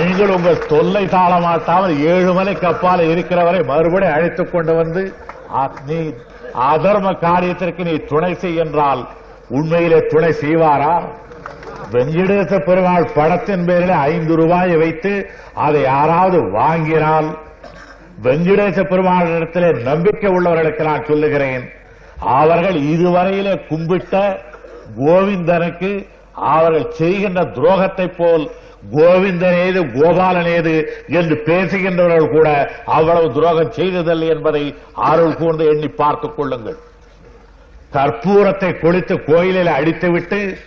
நீங்கள் 0.00 0.32
உங்கள் 0.34 0.66
தொல்லை 0.68 1.04
தாழ 1.08 1.32
மாட்டாமல் 1.40 1.94
ஏழு 2.10 2.32
மலைக்கு 2.32 2.66
அப்பால 2.66 3.06
இருக்கிறவரை 3.10 3.60
மறுபடியும் 3.62 4.16
அழைத்துக் 4.16 4.52
கொண்டு 4.52 4.72
வந்து 4.74 5.02
நீ 5.86 5.98
அதர்ம 6.68 7.08
காரியத்திற்கு 7.20 7.82
நீ 7.84 7.94
துணை 8.04 8.32
செய் 8.34 8.56
என்றால் 8.56 9.02
உண்மையிலே 9.50 9.98
துணை 10.06 10.32
செய்வாரா? 10.40 10.92
வெங்கடேச 11.90 12.58
பெருமாள் 12.60 13.12
படத்தின் 13.14 13.64
பேரில் 13.66 13.94
ஐந்து 14.06 14.36
ரூபாயை 14.36 14.76
வைத்து 14.76 15.12
அதை 15.58 15.80
யாராவது 15.84 16.38
வாங்கினால் 16.50 17.28
வெங்கடேச 18.22 18.78
பெருமாளிடத்திலே 18.84 19.70
நம்பிக்கை 19.82 20.30
உள்ளவர்களுக்கு 20.30 20.82
நான் 20.82 21.08
சொல்லுகிறேன் 21.08 21.64
அவர்கள் 22.36 22.78
இதுவரையிலே 22.92 23.54
கும்பிட்ட 23.68 24.14
கோவிந்தனுக்கு 24.98 25.90
அவர்கள் 26.52 26.92
செய்கின்ற 26.92 27.42
துரோகத்தை 27.56 28.06
போல் 28.16 28.44
கோவிந்தனேது 28.96 29.80
கோபாலனேது 29.94 30.86
என்று 31.08 31.42
பேசுகின்றவர்கள் 31.46 32.30
கூட 32.30 32.72
அவ்வளவு 32.84 33.32
துரோகம் 33.32 33.70
செய்ததில்லை 33.70 34.28
என்பதை 34.28 34.74
அருள் 34.94 35.34
கூர்ந்து 35.34 35.66
எண்ணி 35.66 35.88
பார்த்துக் 35.88 36.36
கொள்ளுங்கள். 36.36 36.78
கற்பூரத்தை 37.92 38.80
கொளித்து 38.80 39.24
கோயிலில் 39.24 39.66
அடித்துவிட்டு 39.66 40.58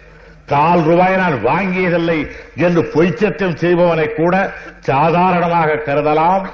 கால் 0.45 0.83
ரூபாய் 0.83 1.15
நான் 1.15 1.45
வாங்கியதில்லை 1.45 2.27
என்று 2.55 2.81
பொய்ச்சத்தியம் 2.93 3.55
செய்பவனை 3.55 4.07
கூட 4.13 4.53
சாதாரணமாக 4.79 5.81
கருதலாம். 5.85 6.45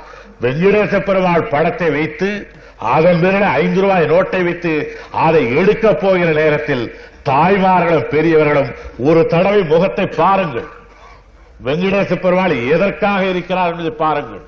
வெங்கடேச 0.41 1.03
பெருமாள் 1.03 1.43
படத்தை 1.43 1.89
வைத்து 1.89 2.47
அதன் 2.77 3.19
பிறகு 3.19 3.45
ஐந்து 3.45 3.81
ரூபாய் 3.81 4.05
நோட்டை 4.05 4.43
வைத்து 4.43 4.95
அதை 5.11 5.55
எடுக்கப் 5.55 6.01
போகிற 6.01 6.29
நேரத்தில் 6.31 6.95
தாய்மார்களும் 7.29 8.09
பெரியவர்களும் 8.09 8.69
ஒரு 8.99 9.25
தடவை 9.25 9.63
முகத்தை 9.63 10.05
பாருங்கள். 10.05 10.69
வெங்கடேச 11.65 12.11
பெருமாள் 12.19 12.53
எதற்காக 12.73 13.21
இருக்கிறார் 13.31 13.71
என்பதை 13.71 13.91
பாருங்கள். 14.03 14.43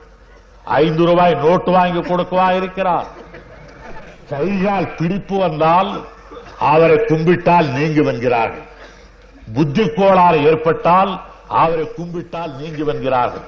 ஐந்து 0.81 1.03
ரூபாய் 1.05 1.33
நோட்டு 1.43 1.71
வாங்கி 1.71 2.01
கொடுக்கவா 2.01 2.47
இருக்கிறார். 2.59 3.07
கைகால் 4.29 4.87
பிடிப்பு 4.99 5.37
வந்தால் 5.37 5.89
அவரை 6.73 6.97
கும்பிட்டால் 7.09 7.67
நீங்கும் 7.77 8.09
என்கிறார்கள் 8.11 8.67
புத்தி 9.55 9.85
கோளாறு 9.89 10.37
ஏற்பட்டால் 10.49 11.11
அவரை 11.63 11.85
கும்பிட்டால் 11.97 12.51
நீங்கும் 12.59 12.91
என்கிறார்கள் 12.93 13.47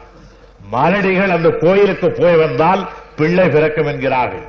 மலடிகள் 0.73 1.35
அந்த 1.35 1.49
கோயிலுக்கு 1.63 2.09
போய் 2.19 2.37
வந்தால் 2.43 2.81
பிள்ளை 3.15 3.45
பிறக்கும் 3.49 3.89
என்கிறார்கள். 3.91 4.45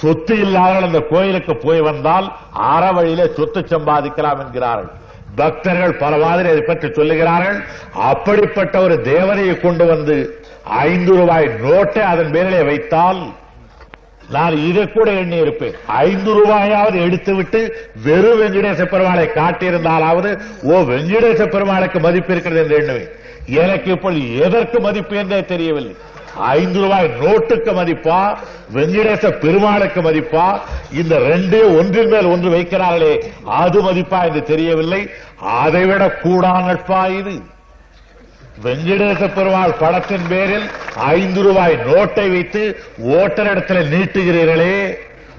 சொத்து 0.00 0.34
இல்லாதவர்கள் 0.44 0.88
அந்த 0.88 1.00
கோயிலுக்கு 1.10 1.54
போய் 1.56 1.80
வந்தால் 1.80 2.26
அற 2.72 2.84
வழியிலே 2.92 3.26
சொத்து 3.36 3.60
சம்பாதிக்கலாம் 3.60 4.40
என்கிறார்கள். 4.44 4.92
பக்தர்கள் 5.40 6.00
பல 6.02 6.12
மாதிரி 6.24 6.48
அதை 6.52 6.62
பற்றி 6.66 6.88
சொல்லுகிறார்கள். 6.88 7.58
அப்படிப்பட்ட 8.10 8.74
ஒரு 8.86 8.96
தேவனையை 9.10 9.54
கொண்டு 9.60 9.84
வந்து 9.92 10.16
ஐந்து 10.86 11.12
ரூபாய் 11.18 11.46
நோட்டை 11.64 12.02
அதன் 12.12 12.32
பேரிலே 12.36 12.62
வைத்தால் 12.70 13.20
நான் 14.34 14.56
இதை 14.68 14.82
கூட 14.92 15.08
எண்ணி 15.20 15.36
இருப்பேன் 15.44 15.76
ஐந்து 16.06 16.30
ரூபாயாவது 16.38 16.96
எடுத்துவிட்டு 17.06 17.60
வெறும் 18.06 18.40
வெங்கடேச 18.40 18.82
பெருமாளை 18.92 19.24
காட்டியிருந்தாலாவது 19.38 20.30
ஓ 20.72 20.80
வெங்கடேச 20.90 21.40
பெருமாளுக்கு 21.54 22.00
மதிப்பு 22.06 22.32
இருக்கிறது 22.34 22.62
என்று 22.64 22.78
எண்ணுவேன். 22.80 23.10
எனக்கு 23.62 23.88
இப்பொழுது 23.94 24.26
எதற்கு 24.46 24.78
மதிப்பு 24.86 25.16
என்றே 25.22 25.40
தெரியவில்லை. 25.52 25.94
ஐந்து 26.38 26.80
ரூபாய் 26.80 27.08
நோட்டுக்கு 27.20 27.72
மதிப்பா 27.72 28.18
வெங்கடேச 28.72 29.30
பெருமாளுக்கு 29.38 30.00
மதிப்பா 30.02 30.46
இந்த 30.92 31.18
ரெண்டே 31.18 31.78
ஒன்றின் 31.78 32.08
மேல் 32.08 32.24
ஒன்று 32.24 32.50
வைக்கிறார்களே 32.50 33.12
அது 33.44 33.82
மதிப்பா 33.82 34.24
என்று 34.24 34.42
தெரியவில்லை. 34.42 35.00
அதைவிட 35.40 36.10
கூடா 36.22 36.60
நட்பா 36.60 37.08
இது? 37.08 37.34
வெங்கடேச 38.62 39.34
பெருமாள் 39.34 39.78
படத்தின் 39.80 40.26
பேரில் 40.28 40.66
ஐந்து 40.96 41.42
ரூபாய் 41.42 41.76
நோட்டை 41.86 42.30
வைத்து 42.30 42.62
ஓட்டரிடத்தில் 42.98 43.90
நீட்டுகிறீர்களே 43.92 44.74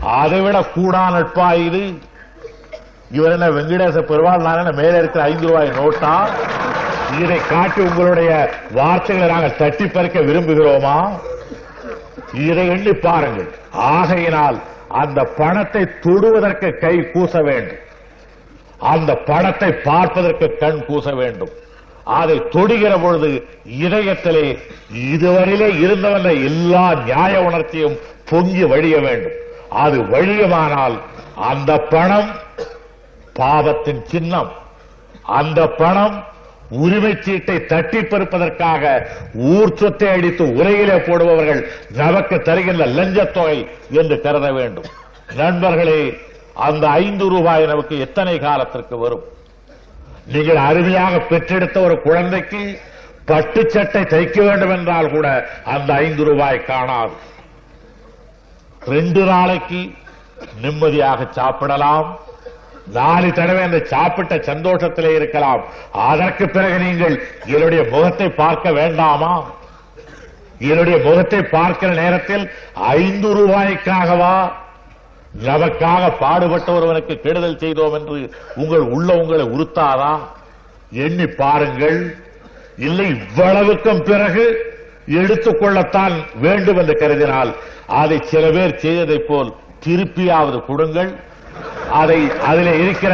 அதைவிட 0.02 0.62
கூடா 0.76 1.10
நட்பா 1.10 1.54
இது? 1.54 1.84
இவர் 3.12 3.32
என்ன 3.32 3.50
வெங்கடேச 3.50 3.98
பெருமாள் 4.02 4.42
நான் 4.42 4.58
என்ன 4.58 4.72
மேலே 4.72 4.98
இருக்கிற 4.98 5.24
ஐந்து 5.24 5.48
ரூபாய் 5.48 5.70
நோட்டா? 5.70 6.14
இதை 7.18 7.38
காட்டி 7.50 7.82
உங்களுடைய 7.82 8.32
வார்த்தைகளை 8.72 9.34
நாங்கள் 9.34 9.56
தட்டி 9.56 9.86
பறிக்க 9.88 10.20
விரும்புகிறோமா? 10.20 11.20
இதை 12.34 12.68
எண்ணி 12.68 12.94
பாருங்கள். 12.94 13.50
ஆகையினால் 13.72 14.58
அந்த 14.88 15.24
பணத்தை 15.24 15.88
தொடுவதற்கு 16.02 16.78
கை 16.78 16.96
கூச 16.98 17.44
வேண்டும். 17.44 17.78
அந்த 18.78 19.16
பணத்தை 19.16 19.72
பார்ப்பதற்கு 19.72 20.56
கண் 20.60 20.84
கூச 20.88 21.16
வேண்டும். 21.16 21.50
அதை 22.04 22.38
தொடுகிற 22.38 23.02
பொழுது 23.02 23.48
இதயத்திலே 23.66 24.58
இதுவரையிலே 24.94 25.70
இருந்தவன 25.80 26.32
எல்லா 26.44 26.94
நியாய 26.94 27.42
உணர்ச்சியும் 27.42 27.98
பொங்கி 28.30 28.64
வழிய 28.64 28.98
வேண்டும். 29.00 29.38
அது 29.70 29.98
வழியுமானால் 30.02 31.00
அந்த 31.36 31.78
பணம் 31.78 32.30
பாவத்தின் 33.34 34.06
சின்னம். 34.06 34.52
அந்த 35.24 35.68
பணம் 35.68 36.24
உரிமை 36.70 37.18
சீட்டை 37.22 37.66
தட்டி 37.66 38.00
பறிப்பதற்காக 38.00 38.84
ஊர் 39.34 39.76
சொத்தை 39.76 40.10
அடித்து 40.10 40.46
உரையிலே 40.46 40.98
போடுபவர்கள் 41.08 41.62
நமக்கு 41.92 42.36
தருகின்ற 42.42 42.86
லஞ்சத்தொகை 42.86 43.68
என்று 43.90 44.22
கருத 44.22 44.52
வேண்டும். 44.52 44.86
நண்பர்களே 45.36 46.02
அந்த 46.54 46.88
ஐந்து 46.88 47.30
ரூபாய் 47.30 47.66
நமக்கு 47.66 48.00
எத்தனை 48.00 48.40
காலத்திற்கு 48.40 48.98
வரும்? 48.98 49.24
நீங்கள் 50.26 50.56
அருமையாக 50.56 51.20
பெற்றெடுத்த 51.20 51.80
ஒரு 51.80 52.02
குழந்தைக்கு 52.02 52.80
பட்டு 53.26 53.70
சட்டை 53.70 54.02
தைக்க 54.02 54.38
வேண்டும் 54.46 54.70
என்றால் 54.70 55.12
கூட 55.12 55.28
அந்த 55.64 55.94
ஐந்து 55.94 56.24
ரூபாய் 56.24 56.66
காணாது. 56.66 57.16
ரெண்டு 58.86 59.24
நாளைக்கு 59.24 59.92
நிம்மதியாக 60.62 61.28
சாப்பிடலாம். 61.32 62.20
நாலு 62.94 63.34
தடவை 63.34 63.62
அந்த 63.64 63.80
சாப்பிட்ட 63.84 64.36
சந்தோஷத்திலே 64.36 65.16
இருக்கலாம். 65.16 65.62
அதற்கு 65.92 66.50
பிறகு 66.50 66.78
நீங்கள் 66.80 67.16
என்னுடைய 67.46 67.84
முகத்தை 67.92 68.30
பார்க்க 68.30 68.72
வேண்டாமா? 68.72 69.34
என்னுடைய 70.60 71.00
முகத்தை 71.04 71.42
பார்க்கிற 71.42 71.94
நேரத்தில் 71.94 72.52
ஐந்து 72.74 73.30
ரூபாய்க்காகவா? 73.36 74.52
நமக்காக 75.46 76.04
பாடுபட்ட 76.20 76.72
ஒருவனுக்கு 76.72 77.20
கெடுதல் 77.20 77.58
செய்தோம் 77.58 77.94
என்று 77.94 78.34
உங்கள் 78.56 78.86
உள்ள 78.96 79.14
உங்களை 79.14 79.46
உறுத்தாரா 79.46 80.14
எண்ணி 80.92 81.28
பாருங்கள். 81.28 82.16
இல்லை 82.78 83.08
இவ்வளவுக்கும் 83.10 84.04
பிறகு 84.04 84.46
எடுத்துக்கொள்ளத்தான் 85.08 86.16
வேண்டும் 86.36 86.78
என்று 86.78 86.94
கருதினால் 86.94 87.52
அதை 87.88 88.18
சில 88.24 88.50
பேர் 88.50 88.80
செய்ததைப் 88.80 89.28
போல் 89.28 89.54
திருப்பியாவது 89.86 90.66
கொடுங்கள். 90.66 91.12
அதை 92.02 92.20
அதில் 92.50 92.72
இருக்கிற 92.84 93.14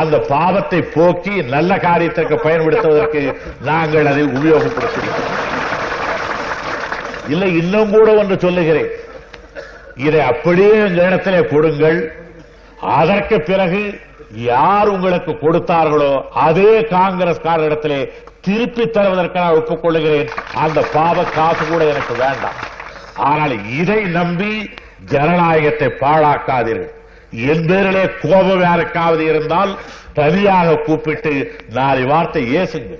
அந்த 0.00 0.16
பாவத்தை 0.32 0.80
போக்கி 0.96 1.34
நல்ல 1.54 1.76
காரியத்திற்கு 1.86 2.36
பயன்படுத்துவதற்கு 2.46 3.22
நாங்கள் 3.70 4.10
அதை 4.12 4.24
உபயோகப்படுத்துகிறோம் 4.36 5.30
இல்லை 7.32 7.48
இன்னும் 7.60 7.92
கூட 7.96 8.08
ஒன்று 8.20 8.36
சொல்லுகிறேன். 8.44 8.90
இதை 10.06 10.20
அப்படியே 10.30 10.76
இந்த 10.88 11.00
இடத்திலே 11.08 11.40
கொடுங்கள். 11.52 11.98
அதற்கு 12.98 13.36
பிறகு 13.50 13.82
யார் 14.50 14.88
உங்களுக்கு 14.94 15.32
கொடுத்தார்களோ 15.42 16.12
அதே 16.46 16.72
காங்கிரஸ்காரரிடத்திலே 16.94 18.00
திருப்பி 18.46 18.84
தருவதற்கு 18.86 19.38
நான் 19.42 19.58
ஒப்புக்கொள்ளுகிறேன். 19.60 20.30
அந்த 20.64 20.80
பாவ 20.94 21.24
காசு 21.36 21.62
கூட 21.64 21.82
எனக்கு 21.92 22.14
வேண்டாம். 22.24 22.58
ஆனால் 23.30 23.54
இதை 23.80 24.00
நம்பி 24.18 24.52
ஜனநாயகத்தை 25.12 25.88
பாழாக்காதீர்கள். 26.02 26.92
என் 27.32 27.66
பேரிலே 27.66 28.08
கோபம் 28.22 28.60
யாருக்காவது 28.60 29.24
இருந்தால் 29.24 29.76
தனியாக 30.12 30.74
கூப்பிட்டு 30.74 31.58
நாளை 31.70 32.04
வார்த்தை 32.04 32.56
ஏசுங்க. 32.56 32.98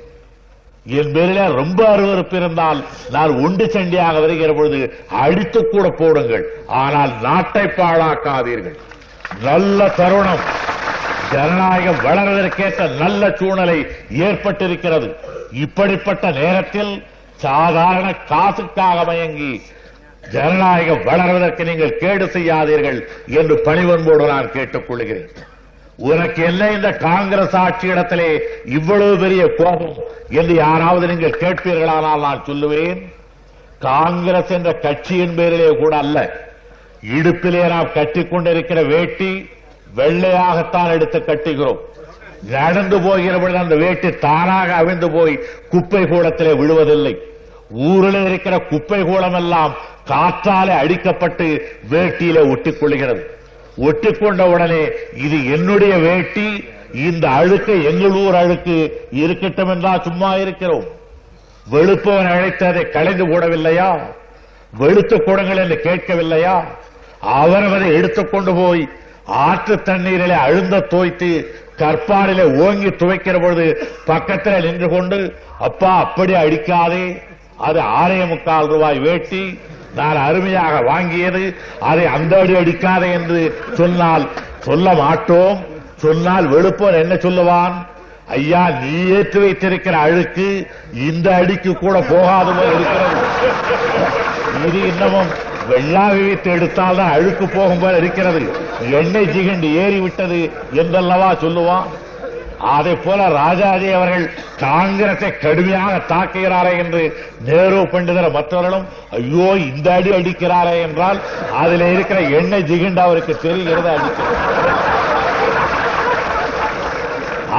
என் 0.87 1.13
பேரிலே 1.13 1.47
ரொம்ப 1.47 1.97
அருவருப்பு 1.97 2.35
இருந்தால் 2.35 2.85
நான் 3.11 3.31
உண்டு 3.31 3.65
சண்டியாக 3.65 4.21
வருகிற 4.21 4.53
பொழுது 4.53 4.99
அடித்து 5.11 5.69
கூட 5.69 5.89
போடுங்கள். 5.89 6.45
ஆனால் 6.67 7.13
நாட்டை 7.21 7.63
பாழாக்காதீர்கள். 7.63 8.79
நல்ல 9.43 9.89
தருணம். 9.89 10.45
ஜனநாயகம் 11.33 12.05
வளர்வதற்கேற்ற 12.05 12.99
நல்ல 12.99 13.31
சூழ்நிலை 13.31 13.87
ஏற்பட்டிருக்கிறது. 14.11 15.15
இப்படிப்பட்ட 15.53 16.31
நேரத்தில் 16.31 17.05
சாதாரண 17.37 18.15
காசுக்காக 18.15 19.05
மயங்கி 19.05 19.63
ஜனநாயகம் 20.31 21.03
வளர்வதற்கு 21.03 21.65
நீங்கள் 21.65 21.99
கேடு 21.99 22.25
செய்யாதீர்கள் 22.25 23.07
என்று 23.27 23.61
பணிவன்போடு 23.61 24.27
நான் 24.27 24.51
கேட்டுக் 24.51 24.89
கொள்கிறேன் 24.89 25.29
உனக்கு 25.97 26.43
என்ன 26.43 26.71
இந்த 26.71 26.93
காங்கிரஸ் 26.93 27.57
ஆட்சி 27.57 27.87
இடத்திலே 27.87 28.43
இவ்வளவு 28.65 29.19
பெரிய 29.19 29.47
கோபம் 29.47 29.95
என்று 30.29 30.55
யாராவது 30.55 31.07
நீங்கள் 31.07 31.39
கேட்பீர்களானால் 31.41 32.21
நான் 32.21 32.45
சொல்லுவேன் 32.47 33.03
காங்கிரஸ் 33.79 34.51
என்ற 34.51 34.73
கட்சியின் 34.73 35.35
பேரிலே 35.35 35.77
கூட 35.77 35.97
அல்ல. 35.97 36.41
இடுப்பிலே 37.17 37.67
நாம் 37.67 37.93
கட்டிக் 37.93 38.31
கொண்டிருக்கிற 38.31 38.83
வேட்டி 38.83 39.49
வெள்ளையாகத்தான் 39.97 40.91
எடுத்து 40.91 41.19
கட்டுகிறோம். 41.19 41.79
நடந்து 42.49 43.01
போகிற 43.01 43.59
அந்த 43.59 43.77
வேட்டி 43.77 44.11
தானாக 44.11 44.75
அவிழ்ந்து 44.75 45.11
போய் 45.11 45.41
குப்பை 45.69 46.07
கூடத்திலே 46.07 46.53
விழுவதில்லை. 46.53 47.19
ஊரில் 47.73 48.25
இருக்கிற 48.25 48.59
குப்பை 48.59 49.03
கூடம் 49.03 49.35
எல்லாம் 49.35 49.75
காற்றாலே 50.09 50.75
அடிக்கப்பட்டு 50.75 51.63
வேட்டியில 51.91 52.51
ஒட்டிக் 52.51 52.81
கொள்கிறது 52.81 53.37
ஒட்டிக்கொண்ட 53.79 54.43
உடனே 54.43 54.89
இது 55.15 55.51
என்னுடைய 55.51 55.97
வேட்டி 55.97 56.65
இந்த 56.93 57.29
அழுக்கு 57.29 57.85
எங்கள் 57.85 58.11
ஊர் 58.11 58.35
அழுக்கு 58.35 59.07
இருக்கட்டும் 59.13 59.69
என்றால் 59.69 60.03
சும்மா 60.03 60.35
இருக்கிறோம். 60.35 60.85
வெளுப்பவன் 61.71 62.31
அழைத்து 62.31 62.67
அதை 62.67 62.91
கலைந்து 62.91 63.27
போடவில்லையா? 63.27 64.01
வெளுத்து 64.79 65.25
கொடுங்கள் 65.25 65.57
என்று 65.57 65.81
கேட்கவில்லையா? 65.85 66.65
அவரவரை 67.27 67.95
எடுத்துக்கொண்டு 67.95 68.55
போய் 68.55 68.89
ஆற்று 69.27 69.77
தண்ணீரிலே 69.77 70.37
அழுந்த 70.37 70.81
தோய்த்து 70.81 71.55
கற்பாரிலே 71.79 72.67
ஓங்கி 72.67 72.87
துவைக்கிற 72.87 73.41
பொழுது 73.41 73.89
பக்கத்தில் 74.05 74.65
நின்று 74.65 74.89
கொண்டு 74.89 75.37
அப்பா 75.59 75.99
அப்படி 75.99 76.33
அடிக்காதே. 76.33 77.23
அது 77.57 77.81
ஆறே 77.81 78.27
முக்கால் 78.27 78.69
ரூபாய் 78.69 78.99
வேட்டி 78.99 79.59
நான் 79.95 80.17
அருமையாக 80.17 80.81
வாங்கியது 80.81 81.57
அதை 81.81 82.07
அந்த 82.07 82.39
அடி 82.39 82.55
அடிக்காதே 82.55 83.13
என்று 83.13 83.65
சொன்னால் 83.75 84.29
சொல்ல 84.59 84.95
மாட்டோம். 84.95 85.59
சொன்னால் 85.97 86.49
வெளுப்பன் 86.49 87.01
என்ன 87.01 87.15
சொல்லுவான்? 87.15 87.75
ஐயா 88.29 88.71
நீ 88.71 89.05
ஏற்றி 89.05 89.39
வைத்திருக்கிற 89.39 89.97
அழுக்கு 89.99 90.69
இந்த 90.95 91.35
அடிக்கு 91.35 91.73
கூட 91.79 92.01
போகாது 92.01 92.51
இருக்கிறது. 92.51 93.21
இது 94.67 94.89
இன்னமும் 94.89 95.31
வெள்ளாவி 95.71 96.27
வைத்து 96.27 96.51
எடுத்தால்தான் 96.51 97.13
அழுக்கு 97.13 97.49
போகும் 97.49 97.79
போல 97.79 97.97
இருக்கிறது. 97.97 98.53
எண்ணெய் 98.91 99.31
ஜிகண்டு 99.35 99.75
ஏறி 99.75 100.01
விட்டது 100.01 100.51
என்றல்லவா 100.73 101.33
சொல்லுவான்? 101.33 101.87
அதை 102.71 102.93
போல 102.95 103.21
ராஜாஜி 103.29 103.89
அவர்கள் 103.93 104.25
காங்கிரஸை 104.61 105.39
கடுமையாக 105.39 105.95
தாக்குகிறாரே 106.11 106.73
என்று 106.83 107.03
நேரு 107.47 107.81
பண்டிதர் 107.93 108.37
மற்றவர்களும் 108.37 108.87
ஐயோ 109.19 109.49
இந்த 109.71 109.89
அடி 109.93 110.11
அடிக்கிறாரே 110.19 110.75
என்றால் 110.83 111.19
அதில் 111.63 111.87
இருக்கிற 111.95 112.21
எண்ணெய் 112.21 112.69
ஜிகிண்டு 112.71 113.03
அவருக்கு 113.07 113.35
தெரிகிறது 113.47 113.91
அடிக்கிறார். 113.95 114.39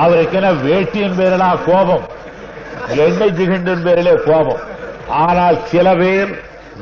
அவருக்கு 0.03 0.37
என்ன 0.39 0.51
வேட்டியின் 0.67 1.19
பேரிலா 1.19 1.49
கோபம்? 1.65 2.05
எண்ணெய் 3.05 3.35
ஜிகிண்டின் 3.39 3.85
பேரிலே 3.87 4.15
கோபம். 4.25 4.61
ஆனால் 5.09 5.59
சில 5.65 5.95
பேர் 5.95 6.31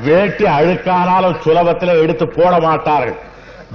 வேட்டி 0.03 0.45
அழுக்கானாலும் 0.57 1.39
சுலபத்தில் 1.45 2.01
எடுத்து 2.01 2.27
போட 2.27 2.59
மாட்டார்கள். 2.59 3.19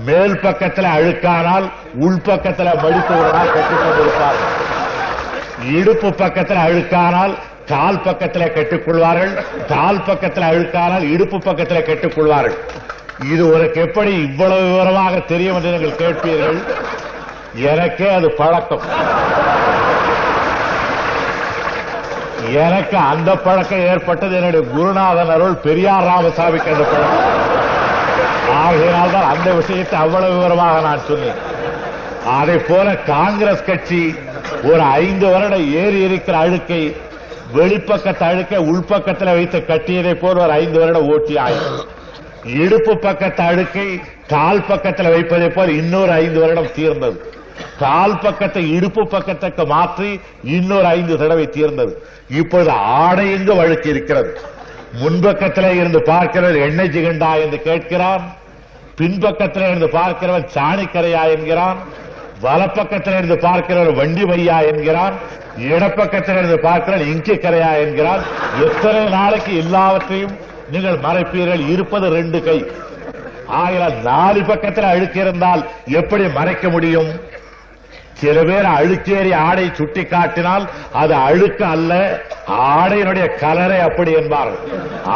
மேல் 0.05 0.41
பக்கத்தில் 0.41 0.85
அழுக்கானால் 0.85 1.67
உள்பக்கத்தில் 2.01 2.81
மடித்து 2.83 3.13
ஒரு 3.19 3.31
நாள் 3.33 4.41
இடுப்பு 5.77 6.13
பக்கத்தில் 6.13 6.57
அழுக்கானால் 6.57 7.35
கால் 7.67 8.03
பக்கத்தில் 8.03 8.53
கட்டிக்கொள்வார்கள் 8.57 9.33
கால் 9.69 10.03
பக்கத்தில் 10.03 10.45
அழுக்கானால் 10.45 11.03
இடுப்பு 11.03 11.39
பக்கத்தில் 11.39 11.87
கட்டிக்கொள்வார்கள் 11.87 12.59
இது 13.33 13.53
உனக்கு 13.55 13.81
எப்படி 13.81 14.13
இவ்வளவு 14.23 14.71
விவரமாக 14.71 15.19
தெரியும் 15.19 15.55
என்று 15.55 15.71
நீங்கள் 15.71 15.99
கேட்பீர்கள்? 16.03 16.59
எனக்கே 17.55 18.11
அது 18.11 18.31
பழக்கம். 18.31 18.81
எனக்கு 22.53 22.97
அந்த 22.97 23.35
பழக்கம் 23.37 23.87
ஏற்பட்டது. 23.87 24.37
என்னுடைய 24.37 24.67
குருநாதன் 24.75 25.31
அருள் 25.31 25.55
பெரியார் 25.55 26.05
ராமசாமிக்கு 26.05 26.73
அந்த 26.75 26.87
பழக்கம். 26.93 27.76
ஆகையினால்தான் 28.53 29.31
அந்த 29.33 29.51
விஷயத்தை 29.53 29.99
அவ்வளவு 29.99 30.35
விவரமாக 30.37 30.81
நான் 30.81 31.07
சொன்னேன். 31.09 31.41
அதை 32.25 32.57
போல 32.59 32.95
காங்கிரஸ் 32.95 33.65
கட்சி 33.65 34.15
ஒரு 34.63 34.83
ஐந்து 34.83 35.27
வருடம் 35.31 35.73
ஏறி 35.73 36.01
இருக்கிற 36.01 36.39
அழுக்கை 36.39 36.97
வெளிப்பக்கத்து 37.55 38.25
அழுக்கை 38.31 38.59
உள்பக்கத்தில் 38.59 39.35
வைத்து 39.35 39.65
கட்டியதை 39.65 40.15
போல் 40.15 40.39
ஒரு 40.39 40.51
ஐந்து 40.51 40.79
வருடம் 40.79 41.09
ஓட்டி 41.09 41.35
ஆயிடும் 41.35 41.85
இடுப்பு 42.45 42.99
பக்கத்து 42.99 43.43
அழுக்கை 43.43 44.01
கால் 44.29 44.67
பக்கத்தில் 44.67 45.11
வைப்பதை 45.11 45.49
போல் 45.49 45.77
இன்னொரு 45.77 46.11
ஐந்து 46.11 46.41
வருடம் 46.41 46.75
தீர்ந்தது. 46.75 47.31
கால் 47.79 48.19
பக்கத்தை 48.19 48.63
இடுப்பு 48.77 49.03
பக்கத்துக்கு 49.07 49.67
மாற்றி 49.67 50.21
இன்னொரு 50.45 50.87
ஐந்து 50.87 51.19
தடவை 51.19 51.47
தீர்ந்தது. 51.47 52.03
இப்பொழுது 52.31 52.71
ஆடை 52.71 53.33
எங்கு 53.33 53.55
வழுக்கு 53.55 53.89
இருக்கிறது. 53.91 54.41
முன்பக்கத்திலே 54.95 55.71
இருந்து 55.77 56.03
பார்க்கிறவர் 56.03 56.57
எண்ணெய் 56.57 56.89
ஜிகண்டா 56.89 57.41
என்று 57.41 57.61
கேட்கிறான். 57.65 58.21
பின்பக்கத்திலே 59.01 59.69
இருந்து 59.69 59.87
பார்க்கிறவன் 59.87 60.49
சாணிக்கரையா 60.55 61.31
என்கிறான். 61.31 61.77
வலப்பக்கத்தில் 62.43 63.17
இருந்து 63.17 63.37
பார்க்கிறவர் 63.37 63.95
வண்டி 63.95 64.23
மையா 64.23 64.67
என்கிறான். 64.67 65.13
இடப்பக்கத்தில் 65.59 66.39
இருந்து 66.39 66.59
பார்க்கிறவர் 66.59 67.07
இங்கி 67.07 67.35
கரையா 67.35 67.77
என்கிறான். 67.77 68.21
எத்தனை 68.65 69.05
நாளைக்கு 69.05 69.57
எல்லாவற்றையும் 69.57 70.37
நீங்கள் 70.71 70.99
மறைப்பீர்கள்? 70.99 71.69
இருப்பது 71.69 72.09
ரெண்டு 72.09 72.43
கை. 72.43 72.71
ஆகிய 73.47 73.89
நாலு 74.05 74.43
பக்கத்தில் 74.43 74.85
அழுக்கு 74.85 75.21
இருந்தால் 75.21 75.67
எப்படி 75.87 76.29
மறைக்க 76.29 76.69
முடியும்? 76.69 77.35
சில 78.21 78.43
பேர் 78.49 78.67
அழுக்கேறி 78.77 79.33
ஆடை 79.47 79.65
சுட்டி 79.79 80.03
காட்டினால் 80.05 80.65
அது 81.01 81.15
அழுக்கு 81.29 81.65
அல்ல. 81.65 81.93
ஆடையினுடைய 82.49 83.27
கலரை 83.43 83.79
அப்படி 83.89 84.13
என்பார்கள். 84.13 84.61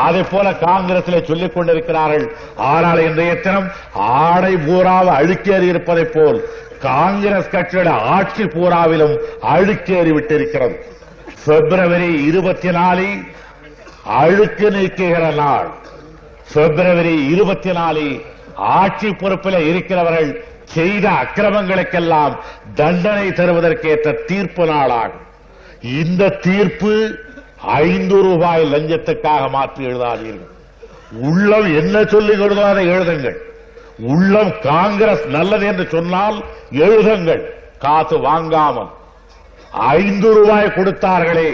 அதை 0.05 0.23
போல 0.33 0.51
காங்கிரசிலே 0.65 1.21
சொல்லிக் 1.25 1.55
கொண்டிருக்கிறார்கள். 1.55 2.27
ஆனால் 2.57 3.01
இன்றைய 3.09 3.35
தினம் 3.47 3.69
ஆடை 3.95 4.55
பூராவது 4.67 5.13
அழுக்கேறி 5.19 5.69
இருப்பதை 5.73 6.05
போல் 6.05 6.41
காங்கிரஸ் 6.89 7.53
கட்சியோட 7.55 7.91
ஆட்சி 8.17 8.45
பூராவிலும் 8.45 9.17
அழுக்கேறி 9.55 10.13
விட்டிருக்கிறது. 10.19 10.77
பிப்ரவரி 11.45 12.11
இருபத்தி 12.29 12.71
நாலில் 12.79 13.19
அழுக்கு 14.21 14.69
நீக்குகிற 14.77 15.25
நாள். 15.35 15.69
பிப்ரவரி 16.53 17.17
இருபத்தி 17.33 17.73
நாலில் 17.73 18.15
ஆட்சி 18.79 19.09
பொறுப்பில் 19.21 19.67
இருக்கிறவர்கள் 19.71 20.31
செய்த 20.75 21.09
அக்கிரமங்களுக்கெல்லாம் 21.23 22.35
தண்டனை 22.75 23.29
தருவதற்கேற்ற 23.29 24.13
தீர்ப்பு 24.27 24.65
நாளாகும். 24.67 25.27
இந்த 25.83 26.29
தீர்ப்பு 26.29 27.19
ஐந்து 27.63 28.23
ரூபாய் 28.23 28.65
லஞ்சத்துக்காக 28.75 29.51
மாற்றி 29.51 29.85
எழுதாதீர்கள். 29.85 30.51
உள்ளம் 31.13 31.69
என்ன 31.77 32.05
சொல்லிக் 32.05 32.41
கொடுதோ 32.41 32.63
அதை 32.63 32.89
எழுதுங்கள். 32.89 33.39
உள்ளம் 33.99 34.53
காங்கிரஸ் 34.63 35.27
நல்லது 35.27 35.67
என்று 35.67 35.87
சொன்னால் 35.89 36.45
எழுதுங்கள். 36.73 37.43
காசு 37.79 38.19
வாங்காமல். 38.19 38.91
ஐந்து 39.71 40.35
ரூபாய் 40.35 40.73
கொடுத்தார்களே. 40.77 41.51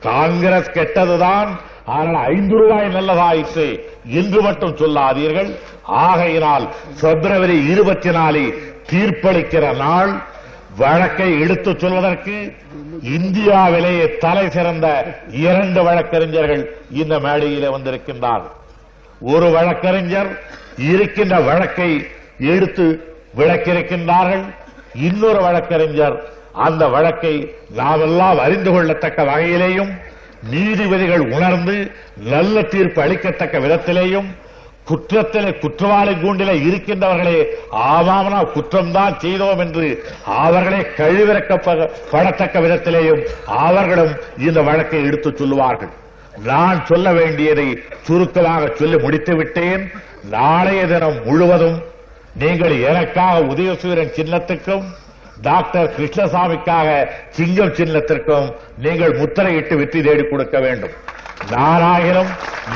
காங்கிரஸ் 0.00 0.70
கெட்டதுதான் 0.70 1.48
ஆனால் 1.96 2.26
ஐந்து 2.26 2.56
ரூபாய் 2.56 2.94
நல்லதாயிற்று. 2.94 3.66
என்று 4.06 4.40
மட்டும் 4.40 4.76
சொல்லாதீர்கள். 4.76 5.50
ஆகையினால் 5.82 6.66
பிப்ரவரி 7.00 7.56
இருபத்தி 7.64 8.10
நாலு 8.10 8.42
தீர்ப்பளிக்கிற 8.90 9.76
நாள். 9.76 10.12
வழக்கை 10.76 11.40
எடுத்துச் 11.40 11.78
சொல்வதற்கு 11.78 12.52
இந்தியாவிலேயே 13.02 14.16
தலை 14.16 14.50
சிறந்த 14.50 14.86
இரண்டு 15.30 15.82
வழக்கறிஞர்கள் 15.82 16.76
இந்த 16.92 17.18
மேடையிலே 17.18 17.66
வந்திருக்கின்றார். 17.66 18.46
ஒரு 19.20 19.50
வழக்கறிஞர் 19.50 20.30
இருக்கின்ற 20.78 21.40
வழக்கை 21.40 22.06
எடுத்து 22.38 23.14
விளக்கியிருக்கின்றார்கள். 23.36 24.44
இன்னொரு 24.94 25.40
வழக்கறிஞர் 25.42 26.16
அந்த 26.52 26.88
வழக்கை 26.88 27.34
நாமெல்லாம் 27.70 28.38
அறிந்து 28.38 28.70
கொள்ளத்தக்க 28.70 29.24
வகையிலேயும் 29.30 29.92
நீதிபதிகள் 30.42 31.20
உணர்ந்து 31.20 31.90
நல்ல 32.16 32.62
தீர்ப்பு 32.62 33.02
அளிக்கத்தக்க 33.02 33.58
விதத்திலேயும் 33.58 34.26
குற்றத்திலே 34.88 35.58
குற்றவாளி 35.58 36.14
கூண்டிலே 36.14 36.54
இருக்கின்றவர்களே 36.58 37.44
ஆமாமனா 37.72 38.46
குற்றம்தான் 38.54 39.16
செய்தோம் 39.18 39.58
என்று 39.58 40.04
அவர்களே 40.24 40.76
கழிவிறக்கப்படத்தக்க 40.76 42.60
விதத்திலேயும் 42.60 43.26
அவர்களும் 43.46 44.14
இந்த 44.38 44.62
வழக்கை 44.62 45.04
எடுத்துச் 45.04 45.36
சொல்லுவார்கள். 45.36 45.88
நான் 46.44 46.86
சொல்ல 46.86 47.12
வேண்டியதை 47.12 47.82
சுருக்கமாக 48.02 48.70
சொல்லி 48.74 48.98
முடித்து 48.98 49.36
விட்டேன் 49.36 49.90
நாளைய 50.30 50.86
தினம் 50.86 51.24
முழுவதும் 51.24 51.82
நீங்கள் 52.38 52.80
எனக்காக 52.80 53.40
உதயசூரன் 53.40 54.14
சின்னத்துக்கும் 54.16 54.84
டாக்டர் 55.46 55.88
கிருஷ்ணசாமிக்காக 55.96 56.88
சிங்கம் 57.36 57.74
சின்னத்திற்கும் 57.78 58.48
நீங்கள் 58.84 59.14
முத்திரையிட்டு 59.18 59.74
வெற்றி 59.80 60.00
தேடி 60.06 60.24
கொடுக்க 60.28 60.56
வேண்டும். 60.66 60.94
நானாயிரம் 61.54 62.30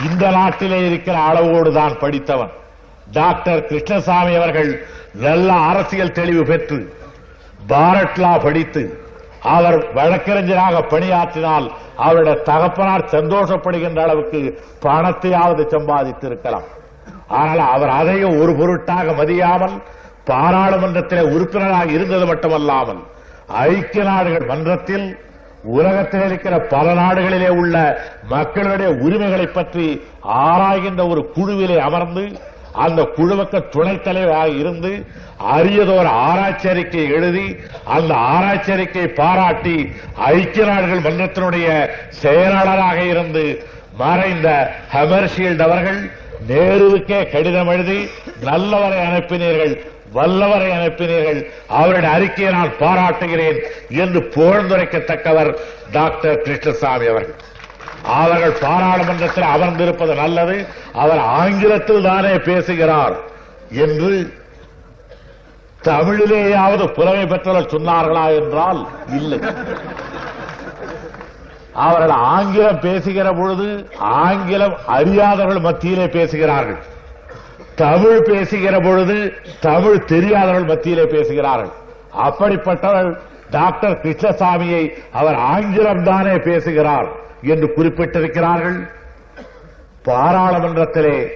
இந்த 0.07 0.25
நாட்டிலே 0.37 0.81
இருக்கிற 0.89 1.17
அளவோடு 1.29 1.71
தான் 1.79 1.95
படித்தவன். 2.03 2.53
டாக்டர் 3.19 3.63
கிருஷ்ணசாமி 3.71 4.35
அவர்கள் 4.41 4.71
நல்ல 5.27 5.53
அரசியல் 5.71 6.17
தெளிவு 6.19 6.45
பெற்று 6.51 6.79
பாரட்லா 7.73 8.33
படித்து 8.47 8.83
அவர் 9.55 9.79
வழக்கறிஞராக 9.97 10.77
பணியாற்றினால் 10.93 11.67
அவருடைய 12.05 12.37
தகப்பனார் 12.51 13.05
சந்தோஷப்படுகின்ற 13.17 14.01
அளவுக்கு 14.07 14.41
பணத்தையாவது 14.87 15.65
சம்பாதித்திருக்கலாம். 15.75 16.69
ஆனால் 17.41 17.63
அவர் 17.75 17.93
அதையும் 18.01 18.39
ஒரு 18.43 18.53
பொருட்டாக 18.61 19.13
மதியாமல் 19.21 19.77
பாராளுமன்றத்தில் 20.27 21.33
உறுப்பினராக 21.33 21.91
இருந்தது 21.91 22.27
மட்டுமல்லாமல் 22.27 23.01
ஐக்கிய 23.65 24.05
நாடுகள் 24.05 24.49
மன்றத்தில் 24.49 25.07
உலகத்தில் 25.73 26.25
இருக்கிற 26.27 26.55
பல 26.67 26.87
நாடுகளிலே 26.95 27.51
உள்ள 27.57 27.77
மக்களுடைய 28.29 28.89
உரிமைகளை 29.01 29.47
பற்றி 29.49 29.87
ஆராய்கின்ற 30.45 31.03
ஒரு 31.09 31.23
குழுவிலே 31.35 31.77
அமர்ந்து 31.81 32.25
அந்த 32.83 33.01
குழுவுக்கு 33.17 33.59
துணைத் 33.71 34.05
தலைவராக 34.05 34.51
இருந்து 34.53 34.91
அரியதோர் 35.53 36.11
ஆராய்ச்சி 36.23 36.69
அறிக்கை 36.69 37.05
எழுதி 37.11 37.45
அந்த 37.89 38.13
ஆராய்ச்சி 38.29 38.73
அறிக்கையை 38.73 39.09
பாராட்டி 39.13 39.77
ஐக்கிய 40.31 40.65
நாடுகள் 40.67 41.05
மன்றத்தினுடைய 41.07 41.69
செயலாளராக 42.23 42.99
இருந்து 43.05 43.45
மறைந்த 43.99 44.49
ஹெமர்ஷீல்ட் 44.95 45.65
அவர்கள் 45.67 46.01
நேருவுக்கே 46.49 47.19
கடிதம் 47.33 47.69
எழுதி 47.69 47.99
நல்லவரை 48.43 49.01
அனுப்பினீர்கள் 49.07 49.75
வல்லவரை 50.15 50.71
அனுப்பினீர்கள். 50.79 51.41
அவருடைய 51.69 52.17
அறிக்கையை 52.17 52.55
நான் 52.55 52.79
பாராட்டுகிறேன் 52.79 53.59
என்று 54.03 54.21
புகழ்ந்துரைக்கத்தக்கவர் 54.35 55.51
டாக்டர் 55.93 56.41
கிருஷ்ணசாமி 56.41 57.07
அவர்கள். 57.07 57.41
அவர்கள் 58.05 58.55
பாராளுமன்றத்தில் 58.61 59.51
அமர்ந்திருப்பது 59.55 60.15
நல்லது. 60.15 60.67
அவர் 60.93 61.19
ஆங்கிலத்தில் 61.19 62.03
தானே 62.03 62.39
பேசுகிறார் 62.39 63.17
என்று 63.71 64.13
தமிழிலேயாவது 65.85 66.85
புலமை 66.87 67.27
பெற்றவர் 67.27 67.73
சொன்னார்களா 67.75 68.25
என்றால் 68.41 68.81
இல்லை. 69.19 69.39
அவர்கள் 71.73 72.15
ஆங்கிலம் 72.33 72.81
பேசுகிற 72.81 73.33
பொழுது 73.33 73.91
ஆங்கிலம் 73.99 74.75
அறியாதவர்கள் 74.87 75.61
மத்தியிலே 75.61 76.07
பேசுகிறார்கள். 76.07 76.81
தமிழ் 77.75 78.23
பேசுகிற 78.23 78.81
பொழுது 78.81 79.33
தமிழ் 79.61 80.05
தெரியாதவர்கள் 80.05 80.65
மத்தியிலே 80.65 81.07
பேசுகிறார்கள். 81.07 81.71
அப்படிப்பட்டவர் 82.17 83.19
டாக்டர் 83.51 84.01
கிருஷ்ணசாமியை 84.03 84.93
அவர் 85.13 85.35
ஆங்கிலம் 85.35 86.05
தானே 86.05 86.39
பேசுகிறார் 86.39 87.09
என்று 87.43 87.73
குறிப்பிட்டிருக்கிறார்கள். 87.77 88.89
பாராளுமன்றத்திலே 90.05 91.29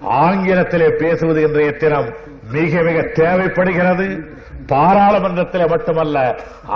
ஆங்கிலத்திலே 0.00 0.90
பேசுவது 0.90 1.42
இன்றைய 1.42 1.72
தினம் 1.72 2.14
மிக 2.50 2.82
மிக 2.82 3.02
தேவைப்படுகிறது. 3.02 4.37
பாராளுமன்றத்தில் 4.72 5.66
மட்டுமல்ல 5.66 6.16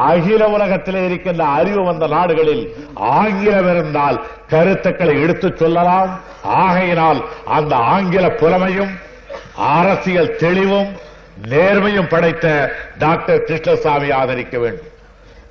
அகில 0.09 0.43
உலகத்திலே 0.49 1.01
இருக்கின்ற 1.07 1.45
அறிவு 1.59 1.83
வந்த 1.85 2.07
நாடுகளில் 2.07 2.65
ஆங்கிலம் 2.95 3.71
இருந்தால் 3.73 4.19
கருத்துக்களை 4.49 5.15
எடுத்துச் 5.23 5.61
சொல்லலாம். 5.63 6.13
ஆகையினால் 6.43 7.21
அந்த 7.59 7.77
ஆங்கில 7.95 8.27
புலமையும் 8.43 8.93
அரசியல் 9.57 10.37
தெளிவும் 10.37 10.91
நேர்மையும் 11.51 12.09
படைத்த 12.09 12.47
டாக்டர் 12.99 13.45
கிருஷ்ணசாமி 13.45 14.11
ஆதரிக்க 14.21 14.57
வேண்டும். 14.59 14.91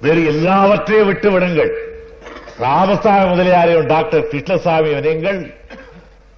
வேறு 0.01 0.21
எல்லாவற்றையும் 0.25 1.07
விட்டு 1.07 1.31
விடுங்கள் 1.31 1.71
ராமசாமி 2.59 3.25
முதலியாரையும் 3.31 3.89
டாக்டர் 3.93 4.27
கிருஷ்ணசாமி 4.27 4.89
நீங்கள் 5.07 5.39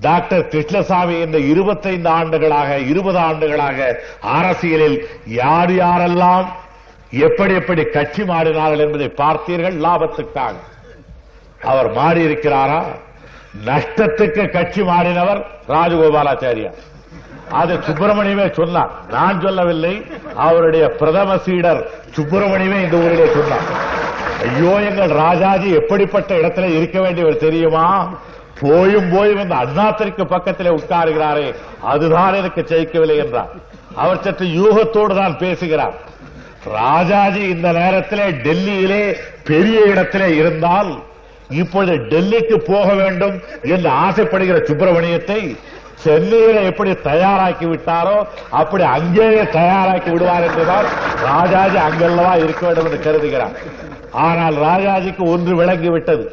டாக்டர் 0.07 0.43
கிருஷ்ணசாமி 0.53 1.15
இந்த 1.25 1.39
இருபத்தைந்து 1.51 2.09
ஆண்டுகளாக 2.19 2.69
இருபது 2.91 3.19
ஆண்டுகளாக 3.29 3.79
அரசியலில் 4.37 4.97
யார் 5.41 5.73
யாரெல்லாம் 5.83 6.47
எப்படி 7.27 7.53
எப்படி 7.61 7.83
கட்சி 7.97 8.23
மாறினார்கள் 8.31 8.83
என்பதை 8.85 9.07
பார்த்தீர்கள் 9.21 9.75
லாபத்துக்காக. 9.85 10.55
அவர் 11.71 11.89
மாறி 11.97 12.21
இருக்கிறாரா 12.27 12.79
நஷ்டத்துக்கு 13.67 14.43
கட்சி 14.55 14.81
மாறினவர் 14.89 15.39
ராஜகோபாலாச்சாரியா. 15.73 16.71
அது 17.61 17.73
சுப்பிரமணியமே 17.87 18.45
சொன்னார். 18.59 18.91
நான் 19.15 19.41
சொல்லவில்லை 19.45 19.95
அவருடைய 20.45 20.85
பிரதம 20.99 21.37
சீடர் 21.45 21.81
சுப்பிரமணியமே 22.15 22.79
இந்த 22.85 22.97
ஊரிலே 23.05 23.27
சொன்னார். 23.37 23.67
ஐயோ 24.47 24.73
எங்கள் 24.89 25.11
ராஜாஜி 25.23 25.69
எப்படிப்பட்ட 25.81 26.31
இடத்துல 26.41 26.69
இருக்க 26.77 26.97
வேண்டியவர் 26.99 27.43
தெரியுமா? 27.47 27.85
போயும் 28.63 29.09
போயும் 29.13 29.41
இந்த 29.43 29.55
அண்ணாத்திற்கு 29.63 30.23
பக்கத்திலே 30.33 30.71
உட்காருகிறாரே 30.79 31.47
அதுதான் 31.91 32.39
எனக்கு 32.41 32.61
ஜெயிக்கவில்லை 32.71 33.17
என்றார். 33.23 33.51
அவர் 34.01 34.23
சற்று 34.25 34.45
யூகத்தோடு 34.59 35.13
தான் 35.21 35.39
பேசுகிறார். 35.43 35.95
ராஜாஜி 36.79 37.41
இந்த 37.53 37.69
நேரத்திலே 37.79 38.27
டெல்லியிலே 38.45 39.03
பெரிய 39.49 39.79
இடத்திலே 39.93 40.29
இருந்தால் 40.41 40.91
இப்பொழுது 41.61 41.95
டெல்லிக்கு 42.11 42.57
போக 42.69 42.85
வேண்டும் 43.01 43.35
என்று 43.73 43.89
ஆசைப்படுகிற 44.05 44.57
சுப்பிரமணியத்தை 44.69 45.39
சென்னையில 46.03 46.61
எப்படி 46.69 46.91
தயாராக்கி 47.09 47.65
விட்டாரோ 47.71 48.15
அப்படி 48.61 48.83
அங்கேயே 48.95 49.43
தயாராக்கி 49.57 50.09
விடுவார் 50.13 50.47
என்றுதான் 50.47 50.87
ராஜாஜி 51.27 51.77
அங்கெல்லாம் 51.87 52.39
இருக்க 52.43 52.61
வேண்டும் 52.67 52.87
என்று 52.89 52.99
கருதுகிறார். 53.07 53.53
ஆனால் 54.25 54.55
ராஜாஜிக்கு 54.69 55.23
ஒன்று 55.33 55.53
விளங்கி 55.61 55.89
விட்டது 55.89 56.25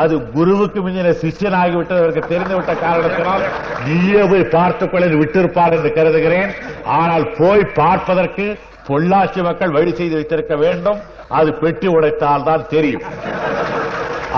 அது 0.00 0.14
குருவுக்கு 0.34 0.80
மிஞ்சின 0.84 1.08
சிஷ்யனாகிவிட்டது 1.22 2.02
அவருக்கு 2.02 2.22
தெரிந்துவிட்ட 2.32 2.74
காரணத்தினால் 2.84 3.42
நீயே 3.86 4.22
போய் 4.30 4.52
பார்த்துக்கொள்ள 4.54 5.08
விட்டிருப்பார் 5.22 5.74
என்று 5.76 5.90
கருதுகிறேன். 5.98 6.52
ஆனால் 7.00 7.26
போய் 7.40 7.64
பார்ப்பதற்கு 7.80 8.46
பொள்ளாச்சி 8.88 9.40
மக்கள் 9.48 9.74
வழி 9.76 9.92
செய்து 9.98 10.16
வைத்திருக்க 10.18 10.54
வேண்டும். 10.64 11.00
அது 11.38 11.50
பெட்டி 11.62 11.88
உடைத்தால் 11.96 12.46
தான் 12.48 12.64
தெரியும். 12.72 13.04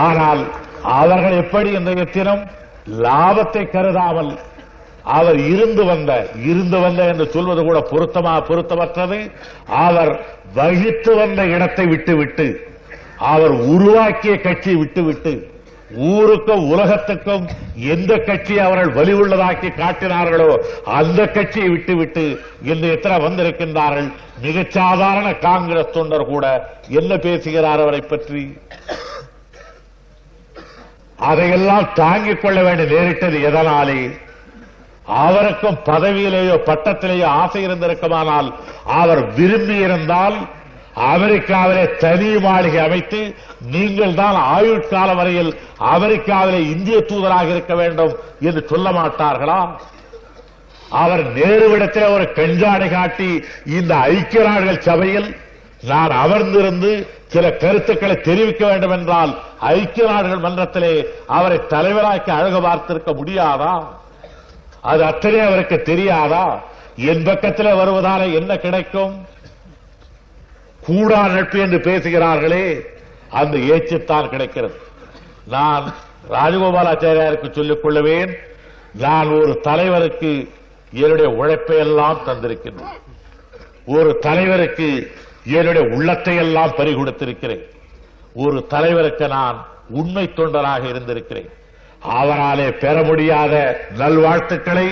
ஆனால் 0.09 0.43
அவர்கள் 1.01 1.39
எப்படி 1.45 1.71
இந்த 1.81 2.09
தினம் 2.17 2.43
லாபத்தை 3.05 3.63
கருதாமல் 3.77 4.33
அவர் 5.17 5.39
இருந்து 5.53 5.83
வந்த 5.89 6.13
இருந்து 6.49 6.79
வந்த 6.85 7.01
என்று 7.13 7.27
சொல்வது 7.35 7.63
கூட 7.65 7.79
பொருத்தமா 7.93 8.35
பொருத்தமற்றது. 8.51 9.19
அவர் 9.87 10.13
வகித்து 10.59 11.13
வந்த 11.23 11.41
இடத்தை 11.55 11.85
விட்டுவிட்டு 11.93 12.47
அவர் 13.19 13.51
உருவாக்கிய 13.51 14.41
கட்சியை 14.41 14.79
விட்டுவிட்டு 14.79 15.53
ஊருக்கும் 15.97 16.69
உலகத்துக்கும் 16.69 17.49
எந்த 17.75 18.19
கட்சி 18.19 18.59
அவர்கள் 18.59 18.95
வலிவுள்ளதாக்கி 18.95 19.69
காட்டினார்களோ 19.71 20.57
அந்த 20.85 21.27
கட்சியை 21.27 21.69
விட்டுவிட்டு 21.69 22.41
இன்று 22.63 22.91
எத்தனை 22.91 23.27
வந்திருக்கின்றார்கள்? 23.27 24.13
மிகச்சாதாரண 24.43 25.39
காங்கிரஸ் 25.39 25.91
தொண்டர் 25.91 26.27
கூட 26.27 26.77
என்ன 26.89 27.17
பேசுகிறார் 27.17 27.81
அவரை 27.81 28.01
பற்றி? 28.01 28.57
அதையெல்லாம் 31.17 31.89
தாங்கிக் 31.95 32.43
கொள்ள 32.43 32.63
வேண்டி 32.63 32.95
நேரிட்டது 32.95 33.39
எதனாலே? 33.39 34.19
அவருக்கும் 35.05 35.79
பதவியிலேயோ 35.85 36.57
பட்டத்திலேயோ 36.67 37.25
ஆசை 37.25 37.67
இருந்திருக்குமானால் 37.67 38.55
அவர் 38.85 39.35
விரும்பி 39.35 39.75
இருந்தால் 39.75 40.49
அமெரிக்காவிலே 40.97 41.85
தனி 41.99 42.37
மாளிகை 42.37 42.79
அமைத்து 42.79 43.21
நீங்கள் 43.61 44.15
தான் 44.15 44.37
ஆயுட்காலம் 44.55 45.17
வரையில் 45.17 45.51
அமெரிக்காவிலே 45.95 46.59
இந்திய 46.69 47.01
தூதராக 47.01 47.49
இருக்க 47.49 47.75
வேண்டும் 47.75 48.13
என்று 48.41 48.67
சொல்ல 48.69 48.91
மாட்டார்களா 48.93 49.59
அவர் 50.91 51.25
நேருவிடத்தில் 51.37 52.13
ஒரு 52.15 52.33
கஞ்சாடை 52.33 52.91
காட்டி 52.91 53.31
இந்த 53.67 53.95
ஐக்கிய 53.95 54.43
நாடுகள் 54.43 54.79
சபையில் 54.81 55.29
நான் 55.83 56.11
அமர்ந்திருந்து 56.11 56.91
சில 57.29 57.51
கருத்துக்களை 57.51 58.15
தெரிவிக்க 58.21 58.67
வேண்டும் 58.67 58.91
என்றால் 58.91 59.33
ஐக்கிய 59.61 60.07
நாடுகள் 60.11 60.39
மன்றத்திலே 60.39 60.93
அவரை 61.27 61.61
தலைவராக்கி 61.69 62.31
அழகு 62.31 62.61
பார்த்திருக்க 62.61 63.13
முடியாதா? 63.15 63.75
அது 64.83 65.05
அத்தனை 65.05 65.41
அவருக்கு 65.41 65.83
தெரியாதா? 65.83 66.45
என் 66.97 67.23
பக்கத்தில் 67.23 67.67
வருவதால 67.67 68.33
என்ன 68.33 68.57
கிடைக்கும்? 68.57 69.15
கூடா 70.87 71.21
நட்பு 71.27 71.59
என்று 71.59 71.79
பேசுகிறார்களே 71.79 72.65
அந்த 73.31 73.57
ஏச்சுத்தான் 73.59 74.29
கிடைக்கிறது. 74.29 74.77
நான் 75.49 75.95
ராஜகோபாலாச்சாரியாருக்கு 76.31 77.49
சொல்லிக் 77.51 77.85
கொள்ளுவேன் 77.85 78.33
நான் 78.93 79.29
ஒரு 79.29 79.61
தலைவருக்கு 79.61 80.33
என்னுடைய 80.93 81.31
உழைப்பை 81.31 81.77
எல்லாம் 81.77 82.21
தந்திருக்கின்றேன் 82.27 83.01
ஒரு 83.87 84.19
தலைவருக்கு 84.19 84.89
என்னுடைய 85.45 85.89
உள்ளத்தை 85.97 86.37
எல்லாம் 86.37 86.77
பறிகொடுத்திருக்கிறேன். 86.77 87.65
ஒரு 88.35 88.67
தலைவருக்கு 88.67 89.29
நான் 89.29 89.67
உண்மை 89.89 90.31
தொண்டராக 90.37 90.83
இருந்திருக்கிறேன். 90.85 91.51
அவராலே 92.19 92.69
பெற 92.79 93.03
முடியாத 93.03 93.55
நல்வாழ்த்துக்களை 93.99 94.89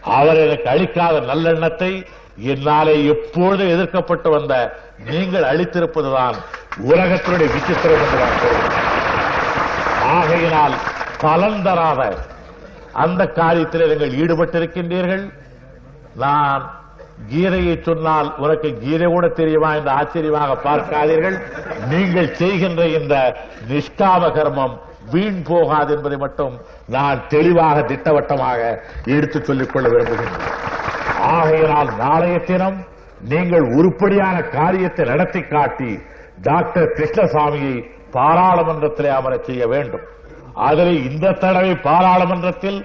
அவர் 0.00 0.36
எனக்கு 0.36 0.68
அளிக்காத 0.70 1.20
நல்லெண்ணத்தை 1.20 1.92
என்னாலே 2.52 2.94
எப்பொழுதும் 3.04 3.72
எதிர்க்கப்பட்டு 3.74 4.30
வந்த 4.30 4.54
நீங்கள் 5.10 5.42
அளித்திருப்பதுதான் 5.42 6.36
உலகத்தினுடைய 6.90 7.48
விசித்திரம் 7.56 8.02
என்று 8.04 8.18
நான் 8.22 8.40
சொல்கிறேன் 8.42 8.84
ஆகையினால் 10.16 10.74
பலன் 11.20 11.62
தராத 11.62 12.02
அந்த 12.92 13.22
காரியத்தில் 13.24 13.88
நீங்கள் 13.88 14.16
ஈடுபட்டிருக்கின்றீர்கள். 14.22 15.24
நான் 16.14 16.62
கீதையை 17.30 17.82
சொன்னால் 17.82 18.34
உனக்கு 18.36 18.78
கீதை 18.78 19.06
கூட 19.06 19.26
தெரியுமா 19.28 19.74
என்று 19.74 19.90
ஆச்சரியமாக 19.90 20.56
பார்க்காதீர்கள். 20.68 21.36
நீங்கள் 21.92 22.34
செய்கின்ற 22.34 22.86
இந்த 22.86 23.14
நிஷ்காம 23.70 24.30
கர்மம் 24.38 24.76
வீண் 25.12 25.42
போகாது 25.42 25.94
என்பதை 25.96 26.18
மட்டும் 26.18 26.54
நான் 26.86 27.26
தெளிவாக 27.28 27.82
திட்டவட்டமாக 27.82 28.60
எடுத்துச் 29.04 29.44
சொல்லிக் 29.44 29.72
கொள்ள 29.72 29.88
விரும்புகின்றேன். 29.88 30.84
ஆகையினால் 31.34 31.90
நாளைய 31.96 32.36
தினம் 32.38 32.78
நீங்கள் 33.28 33.66
உருப்படியான 33.78 34.36
காரியத்தை 34.56 35.04
நடத்தி 35.06 35.40
காட்டி 35.40 35.90
டாக்டர் 36.42 36.92
கிருஷ்ணசாமியை 36.98 37.76
பாராளுமன்றத்திலே 38.12 39.10
அமரச் 39.18 39.44
செய்ய 39.44 39.66
வேண்டும். 39.66 40.04
அதில் 40.68 40.94
இந்த 41.10 41.32
தடவை 41.32 41.72
பாராளுமன்றத்தில் 41.88 42.78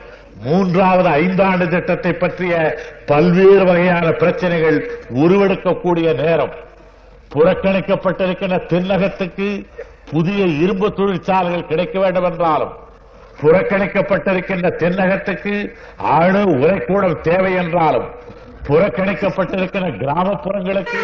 மூன்றாவது 0.44 1.10
ஐந்தாண்டு 1.22 1.66
திட்டத்தை 1.68 2.14
பற்றிய 2.14 2.54
பல்வேறு 3.06 3.64
வகையான 3.66 4.12
பிரச்சனைகள் 4.12 4.78
உருவெடுக்கக்கூடிய 5.24 6.10
நேரம். 6.22 6.54
புறக்கணிக்கப்பட்டிருக்கின்ற 7.34 8.58
தென்னகத்துக்கு 8.72 9.50
புதிய 10.12 10.46
இரும்பு 10.64 10.88
தொழிற்சாலைகள் 10.94 11.68
கிடைக்க 11.68 12.00
வேண்டும் 12.00 12.28
என்றாலும் 12.30 12.74
புறக்கணிக்கப்பட்டிருக்கின்ற 13.42 14.68
தென்னகத்துக்கு 14.78 15.56
அணு 16.16 16.44
உரைக்கூடம் 16.58 17.22
தேவை 17.22 17.54
என்றாலும் 17.56 18.10
புறக்கணிக்கப்பட்டிருக்கின்ற 18.68 19.90
கிராமப்புறங்களுக்கு 19.98 21.02